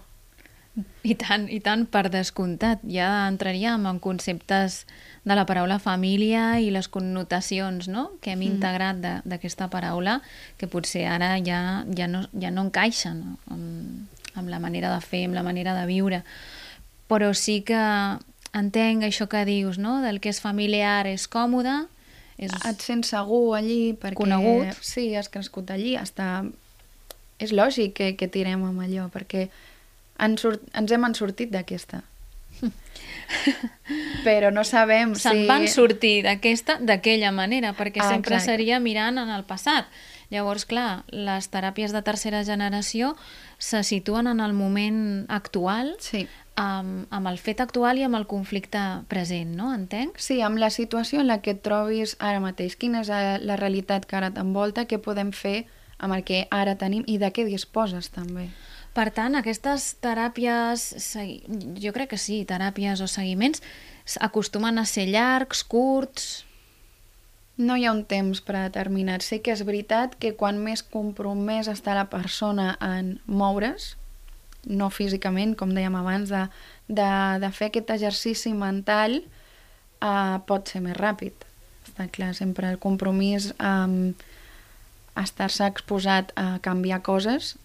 [1.04, 2.82] I tant, i tant, per descomptat.
[2.88, 4.86] Ja entraríem en conceptes
[5.24, 8.12] de la paraula família i les connotacions no?
[8.22, 10.20] que hem integrat de- d'aquesta paraula
[10.58, 15.26] que potser ara ja, ja, no, ja no encaixen amb, amb la manera de fer,
[15.28, 16.24] amb la manera de viure.
[17.08, 17.78] Però sí que
[18.54, 20.02] entenc això que dius, no?
[20.02, 21.86] del que és familiar és còmode,
[22.42, 22.52] és...
[22.66, 24.18] Et sents segur allí perquè...
[24.18, 24.74] Conegut.
[24.82, 26.42] Sí, has crescut allí, està...
[27.42, 29.48] És lògic que, que tirem amb allò, perquè
[30.22, 32.04] ens, surt, ens hem en sortit d'aquesta.
[34.26, 35.48] Però no sabem se'n si...
[35.50, 38.52] van sortir d'aquesta d'aquella manera, perquè Ah, sempre exacte.
[38.52, 39.88] seria mirant en el passat.
[40.32, 43.16] Llavors, clar, les teràpies de tercera generació
[43.60, 46.28] se situen en el moment actual, Sí.
[46.56, 49.74] amb, amb el fet actual i amb el conflicte present, no?
[49.74, 50.18] Entenc?
[50.20, 52.78] Sí, amb la situació en la que et trobis ara mateix.
[52.78, 55.66] Quina és eh, la realitat que ara t'envolta, què podem fer
[56.00, 58.50] amb el que ara tenim i de què disposes també.
[58.92, 60.90] Per tant, aquestes teràpies,
[61.80, 63.64] jo crec que sí, teràpies o seguiments,
[64.20, 66.32] acostumen a ser llargs, curts...
[67.62, 69.22] No hi ha un temps predeterminat.
[69.22, 73.92] Sé que és veritat que quan més compromès està la persona en moure's,
[74.66, 76.42] no físicament, com dèiem abans, de,
[76.88, 77.10] de,
[77.44, 81.46] de fer aquest exercici mental, eh, pot ser més ràpid.
[81.86, 84.24] Està clar, sempre el compromís amb
[85.22, 87.58] estar-se exposat a canviar coses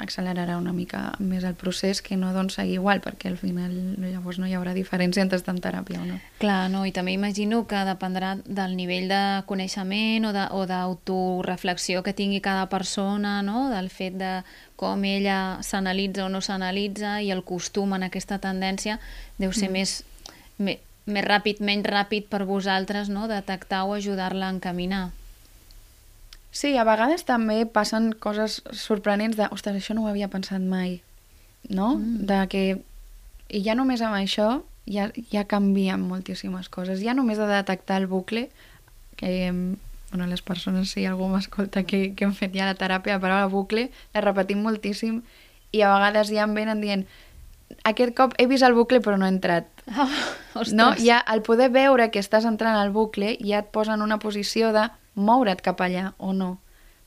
[0.00, 4.40] accelerarà una mica més el procés que no doncs seguir igual, perquè al final llavors
[4.40, 6.18] no hi haurà diferència entre estar en teràpia o no.
[6.40, 12.40] Clar, no, i també imagino que dependrà del nivell de coneixement o d'autoreflexió que tingui
[12.40, 13.68] cada persona, no?
[13.70, 14.40] del fet de
[14.80, 18.96] com ella s'analitza o no s'analitza i el costum en aquesta tendència
[19.36, 19.76] deu ser mm.
[19.76, 19.96] més,
[20.56, 23.28] me, més ràpid, menys ràpid per vosaltres no?
[23.28, 25.10] detectar o ajudar-la a encaminar.
[26.50, 30.98] Sí, a vegades també passen coses sorprenents de, ostres, això no ho havia pensat mai,
[31.68, 31.94] no?
[31.98, 32.26] Mm.
[32.26, 32.64] De que,
[33.50, 34.48] i ja només amb això
[34.90, 37.04] ja, ja canvien moltíssimes coses.
[37.04, 38.48] Ja només de detectar el bucle,
[39.16, 39.52] que,
[40.10, 43.50] bueno, les persones, si algú m'escolta que, que hem fet ja la teràpia, la paraula
[43.52, 45.22] bucle, la repetim moltíssim
[45.70, 47.06] i a vegades ja em venen dient
[47.86, 49.68] aquest cop he vist el bucle però no he entrat.
[49.94, 50.08] Oh,
[50.60, 50.74] ostres.
[50.74, 50.90] No?
[50.98, 54.72] Ja al poder veure que estàs entrant al bucle ja et posa en una posició
[54.74, 56.58] de moure't cap allà o no.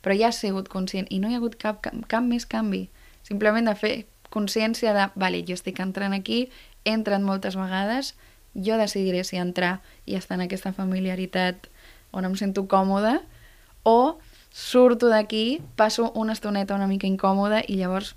[0.03, 2.87] Però ja has sigut conscient i no hi ha hagut cap, cap, cap més canvi.
[3.23, 3.93] Simplement de fer
[4.33, 6.49] consciència de, vale, jo estic entrant aquí,
[6.83, 8.13] he entrat moltes vegades,
[8.53, 11.69] jo decidiré si entrar i estar en aquesta familiaritat
[12.11, 13.21] on em sento còmoda
[13.83, 14.19] o
[14.53, 18.13] surto d'aquí, passo una estoneta una mica incòmoda i llavors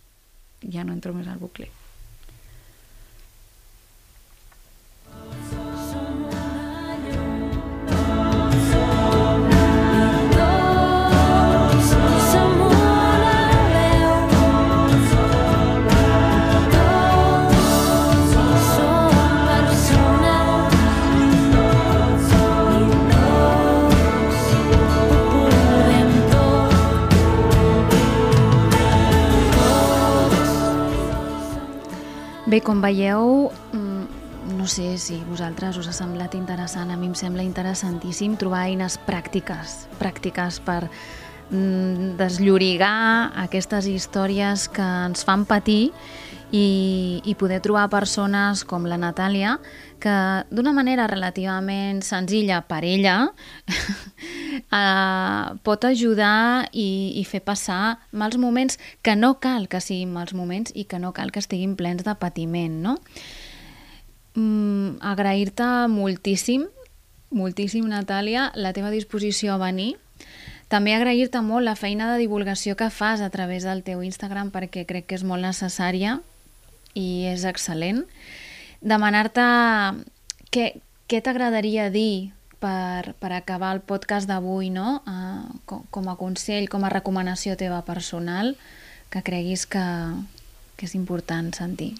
[0.61, 1.71] ja no entro més al bucle.
[32.57, 37.13] Bé, com veieu, mm, no sé si vosaltres us ha semblat interessant, a mi em
[37.13, 40.89] sembla interessantíssim trobar eines pràctiques, pràctiques per
[41.51, 45.93] desllorigar aquestes històries que ens fan patir
[46.51, 49.57] i, i poder trobar persones com la Natàlia
[50.03, 50.15] que
[50.51, 53.17] d'una manera relativament senzilla per ella
[54.79, 60.35] eh, pot ajudar i, i fer passar mals moments que no cal que siguin mals
[60.35, 62.97] moments i que no cal que estiguin plens de patiment, no?
[64.37, 66.67] Mm, Agrair-te moltíssim,
[67.33, 69.97] moltíssim, Natàlia, la teva disposició a venir.
[70.73, 74.83] També agrair-te molt la feina de divulgació que fas a través del teu Instagram perquè
[74.89, 76.19] crec que és molt necessària
[76.99, 78.03] i és excel·lent.
[78.83, 79.45] Demanar-te
[80.51, 80.73] què,
[81.07, 85.03] què t'agradaria dir per, per acabar el podcast d'avui, no?
[85.07, 88.57] Uh, com, com a consell, com a recomanació teva personal,
[89.13, 89.87] que creguis que,
[90.77, 91.93] que és important sentir.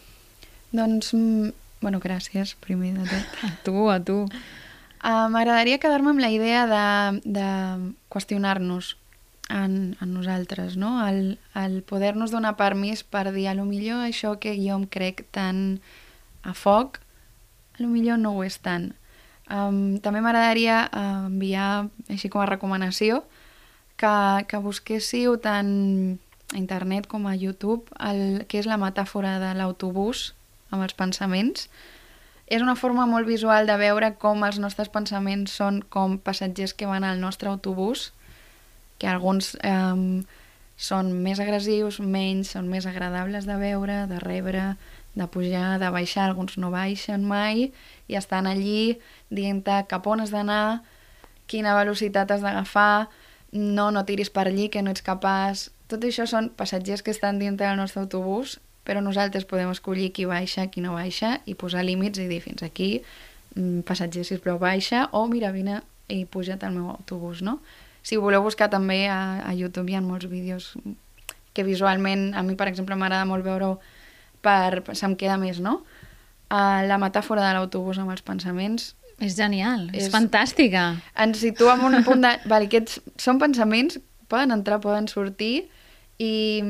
[0.75, 1.53] Doncs, mm,
[1.85, 3.43] bueno, gràcies, primer de tot.
[3.47, 4.23] A tu, a tu.
[5.07, 7.49] Uh, M'agradaria quedar-me amb la idea de, de
[8.11, 8.97] qüestionar-nos
[9.55, 10.97] en, en nosaltres, no?
[11.07, 15.23] El, el poder-nos donar permís per dir a lo millor això que jo em crec
[15.31, 15.79] tan
[16.43, 16.99] a foc,
[17.79, 18.91] a lo millor no ho és tant.
[19.47, 23.23] Um, també m'agradaria uh, enviar, així com a recomanació,
[23.95, 24.15] que,
[24.51, 25.71] que busquéssiu tant
[26.51, 30.33] a internet com a YouTube, el, que és la metàfora de l'autobús
[30.75, 31.71] amb els pensaments.
[32.47, 36.87] És una forma molt visual de veure com els nostres pensaments són com passatgers que
[36.87, 38.13] van al nostre autobús,
[38.99, 40.23] que alguns eh,
[40.77, 44.75] són més agressius, menys, són més agradables de veure, de rebre,
[45.17, 47.71] de pujar, de baixar, alguns no baixen mai
[48.07, 48.99] i estan allí
[49.33, 50.83] dient-te cap on has d'anar,
[51.49, 53.09] quina velocitat has d'agafar,
[53.53, 55.71] no, no tiris per allí, que no ets capaç...
[55.87, 58.57] Tot això són passatgers que estan dintre del nostre autobús,
[58.87, 62.63] però nosaltres podem escollir qui baixa, qui no baixa, i posar límits i dir fins
[62.63, 63.03] aquí,
[63.57, 67.59] mm, passatger, sisplau, baixa, o mira, vine i puja't al meu autobús, no?
[68.07, 70.77] Si ho voleu buscar també a, a YouTube hi ha molts vídeos
[71.53, 73.81] que visualment, a mi per exemple m'agrada molt veure-ho
[74.45, 75.81] per, se'm queda més, no?
[76.47, 80.83] Uh, la metàfora de l'autobús amb els pensaments És genial, és, És- és fantàstica.
[81.19, 82.35] ens situa en un punt de...
[82.47, 85.65] Vale, aquests són pensaments, poden entrar, poden sortir
[86.21, 86.63] i,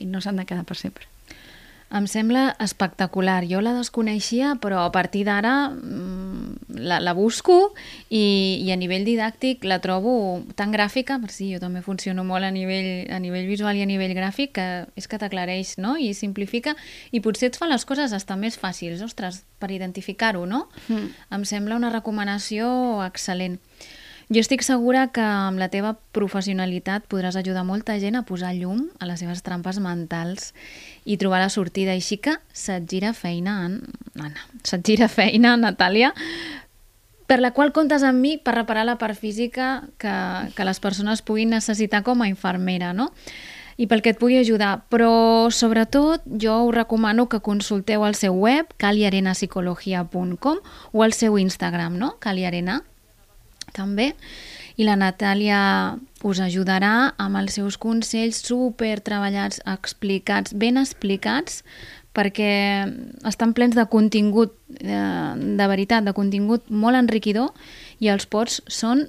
[0.00, 1.06] i no s'han de quedar per sempre.
[1.90, 3.42] Em sembla espectacular.
[3.50, 7.72] Jo la desconeixia, però a partir d'ara mm, la, la busco
[8.06, 10.12] i, i a nivell didàctic la trobo
[10.54, 13.90] tan gràfica, per si jo també funciono molt a nivell, a nivell visual i a
[13.90, 15.96] nivell gràfic, que és que t'aclareix no?
[15.98, 16.76] i simplifica
[17.10, 20.68] i potser et fa les coses estar més fàcils, ostres, per identificar-ho, no?
[20.86, 21.10] Mm.
[21.34, 22.70] Em sembla una recomanació
[23.02, 23.58] excel·lent.
[24.30, 28.84] Jo estic segura que amb la teva professionalitat podràs ajudar molta gent a posar llum
[29.02, 30.52] a les seves trampes mentals
[31.02, 31.96] i trobar la sortida.
[31.98, 33.80] Així que se't gira feina, en...
[34.22, 36.12] Anna, se't gira feina, Natàlia,
[37.26, 40.14] per la qual comptes amb mi per reparar la part física que,
[40.54, 43.10] que les persones puguin necessitar com a infermera, no?
[43.80, 48.36] i pel que et pugui ajudar, però sobretot jo us recomano que consulteu el seu
[48.36, 50.58] web caliarenapsicologia.com
[50.92, 52.18] o el seu Instagram, no?
[52.20, 52.82] caliarena
[53.76, 54.12] també.
[54.80, 55.60] I la Natàlia
[56.24, 61.62] us ajudarà amb els seus consells super treballats, explicats, ben explicats,
[62.16, 62.52] perquè
[63.28, 67.52] estan plens de contingut, eh, de veritat, de contingut molt enriquidor
[68.00, 69.04] i els pots són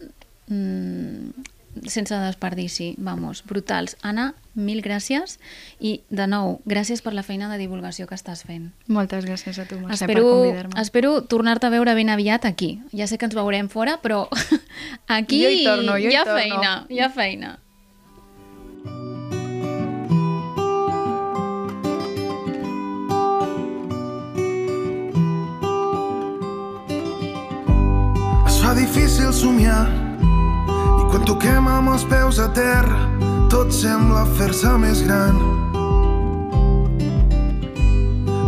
[0.48, 1.51] mm,
[1.88, 3.96] sense desperdici, vamos, brutals.
[4.02, 5.38] Anna, mil gràcies
[5.80, 8.72] i, de nou, gràcies per la feina de divulgació que estàs fent.
[8.88, 10.82] Moltes gràcies a tu, Mercè, per Espero, convidar-me.
[10.82, 12.82] espero tornar-te a veure ben aviat aquí.
[12.92, 14.28] Ja sé que ens veurem fora, però
[15.08, 16.40] aquí Jo hi torno, jo hi hi ha torno.
[16.40, 17.58] feina, hi ha feina.
[28.48, 29.86] Es fa difícil somiar
[31.22, 32.98] quan toquem amb els peus a terra
[33.52, 35.38] tot sembla fer-se més gran.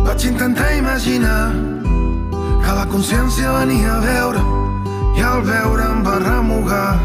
[0.02, 1.52] Vaig intentar imaginar
[2.64, 4.42] que la consciència venia a veure
[5.14, 6.98] i al veure em va remugar.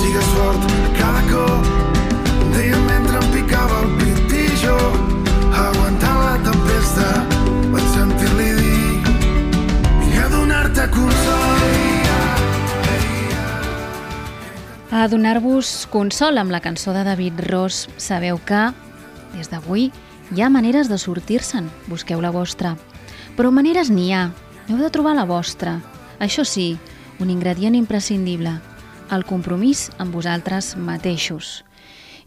[0.00, 1.70] Sigues fort a cada cop,
[2.56, 4.80] deien mentre em picava el pit i jo,
[5.52, 7.12] aguantant la tempesta,
[7.68, 8.92] vaig sentir-li dir
[10.08, 11.83] i a donar-te consol.
[14.94, 18.68] A donar-vos consol amb la cançó de David Ross, sabeu que,
[19.32, 19.88] des d'avui,
[20.30, 21.66] hi ha maneres de sortir-se'n.
[21.90, 22.76] Busqueu la vostra.
[23.34, 24.28] Però maneres n'hi ha.
[24.68, 25.80] Heu de trobar la vostra.
[26.22, 26.76] Això sí,
[27.18, 28.54] un ingredient imprescindible,
[29.10, 31.64] el compromís amb vosaltres mateixos.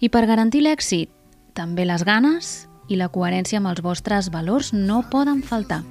[0.03, 1.07] I per garantir l'èxit,
[1.55, 5.85] també les ganes i la coherència amb els vostres valors no poden faltar.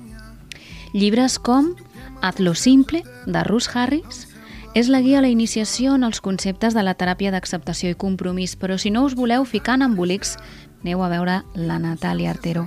[0.92, 1.72] Llibres com
[2.20, 4.26] Hazlo simple, de Russ Harris,
[4.76, 8.58] és la guia a la iniciació en els conceptes de la teràpia d'acceptació i compromís,
[8.60, 10.34] però si no us voleu ficar en embolics,
[10.84, 12.66] aneu a veure la Natàlia Artero.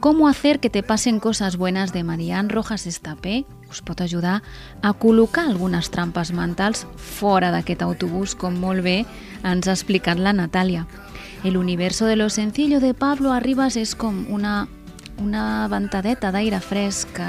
[0.00, 4.42] Cómo hacer que te pasen cosas buenas de Marianne Rojas Estapé us pot ajudar
[4.80, 9.02] a col·locar algunes trampes mentals fora d'aquest autobús, com molt bé
[9.44, 10.86] ens ha explicat la Natàlia.
[11.44, 14.66] El universo de lo sencillo de Pablo Arribas és com una,
[15.20, 17.28] una ventadeta d'aire fresc que,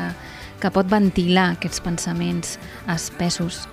[0.60, 2.58] que pot ventilar aquests pensaments
[2.91, 3.66] espessos.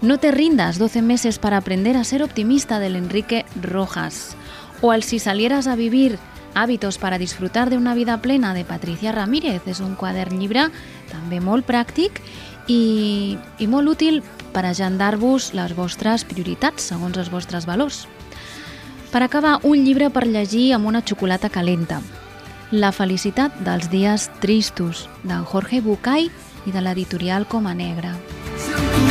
[0.00, 4.36] No te rindas, 12 meses para aprender a ser optimista del Enrique Rojas.
[4.80, 6.18] O el Si salieras a vivir,
[6.54, 9.62] hábitos para disfrutar de una vida plena de Patricia Ramírez.
[9.66, 10.68] És un quadern llibre
[11.10, 12.22] també molt pràctic
[12.66, 14.22] i, i molt útil
[14.52, 18.06] per agendar-vos les vostres prioritats segons els vostres valors.
[19.12, 22.02] Per acabar, un llibre per llegir amb una xocolata calenta.
[22.70, 26.28] La felicitat dels dies tristos, d'en Jorge Bucay
[26.68, 28.12] i de l'editorial Coma Negra.
[28.60, 29.07] Si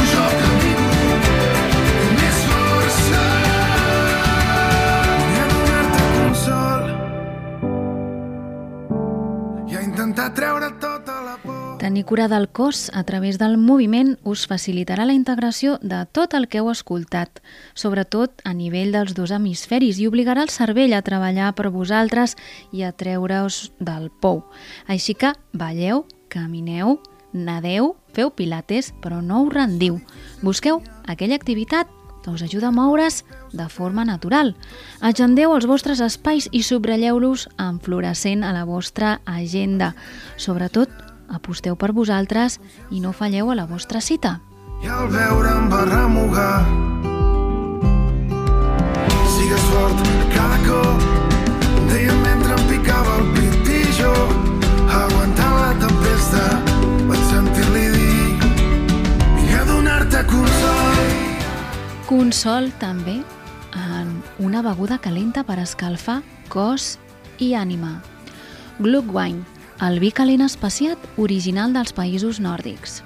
[11.87, 16.49] Tenir cura del cos a través del moviment us facilitarà la integració de tot el
[16.51, 17.39] que heu escoltat,
[17.79, 22.35] sobretot a nivell dels dos hemisferis, i obligarà el cervell a treballar per vosaltres
[22.75, 24.43] i a treure-us del pou.
[24.91, 26.97] Així que balleu, camineu,
[27.31, 30.01] nadeu, feu pilates, però no us rendiu.
[30.43, 31.87] Busqueu aquella activitat
[32.27, 33.23] que us ajuda a moure's
[33.55, 34.57] de forma natural.
[34.99, 39.93] Agendeu els vostres espais i subratlleu-los en fluorescent a la vostra agenda.
[40.35, 42.59] Sobretot, aposteu per vosaltres
[42.91, 44.39] i no falleu a la vostra cita.
[44.83, 46.57] I al veure em va remugar
[49.33, 50.03] Sigues fort
[50.35, 51.07] cada cop
[51.89, 54.11] Deia mentre em picava el pit i jo
[54.99, 56.43] Aguantant la tempesta
[57.09, 58.27] Vaig sentir-li dir
[59.39, 61.01] Vinc a donar-te consol
[62.11, 63.17] Consol també
[63.77, 66.21] en una beguda calenta per escalfar
[66.53, 66.95] cos
[67.43, 67.97] i ànima.
[68.79, 69.41] Glühwein,
[69.77, 73.03] el vi calent espaciat original dels països nòrdics.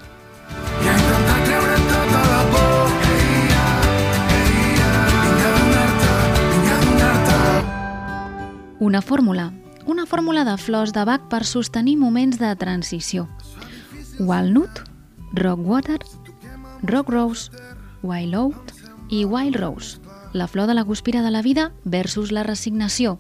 [8.79, 9.51] Una fórmula,
[9.85, 13.27] una fórmula de flors de bac per sostenir moments de transició.
[14.19, 14.81] Walnut,
[15.33, 15.99] rockwater,
[16.83, 17.51] rock rose,
[18.01, 18.73] wild oat
[19.11, 19.99] i wild rose,
[20.33, 23.19] la flor de la guspira de la vida versus la resignació.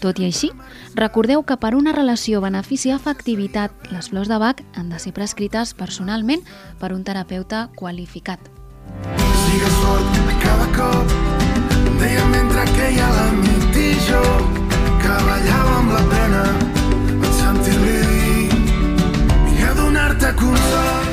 [0.00, 0.52] Tot i així,
[0.94, 6.42] recordeu que per una relació benefici-efectivitat, les flors de bac han de ser prescrites personalment
[6.78, 8.40] per un terapeuta qualificat.
[9.46, 11.12] Sigues fort cada cop
[12.00, 14.22] Deia mentre queia la nit i jo
[15.02, 16.42] Que ballava amb la pena
[17.22, 21.12] Vaig sentir-li dir Vinc a donar-te consol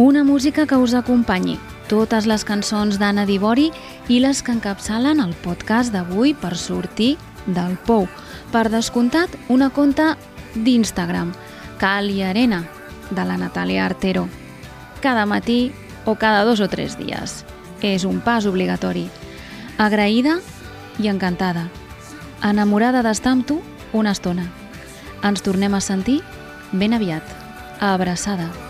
[0.00, 1.58] Una música que us acompanyi.
[1.90, 3.72] Totes les cançons d'Anna Divori
[4.06, 7.16] i les que encapçalen el podcast d'avui per sortir
[7.50, 8.06] del pou.
[8.52, 10.12] Per descomptat, una conta
[10.54, 11.32] d'Instagram,
[11.82, 12.62] Cal i Arena,
[13.10, 14.28] de la Natàlia Artero.
[15.02, 15.72] Cada matí
[16.06, 17.42] o cada dos o tres dies.
[17.82, 19.08] És un pas obligatori.
[19.78, 20.38] Agraïda
[21.02, 21.66] i encantada.
[22.46, 23.60] Enamorada d'estar amb tu
[23.92, 24.46] una estona.
[25.26, 26.20] Ens tornem a sentir
[26.70, 27.24] ben aviat.
[27.80, 28.69] Abraçada.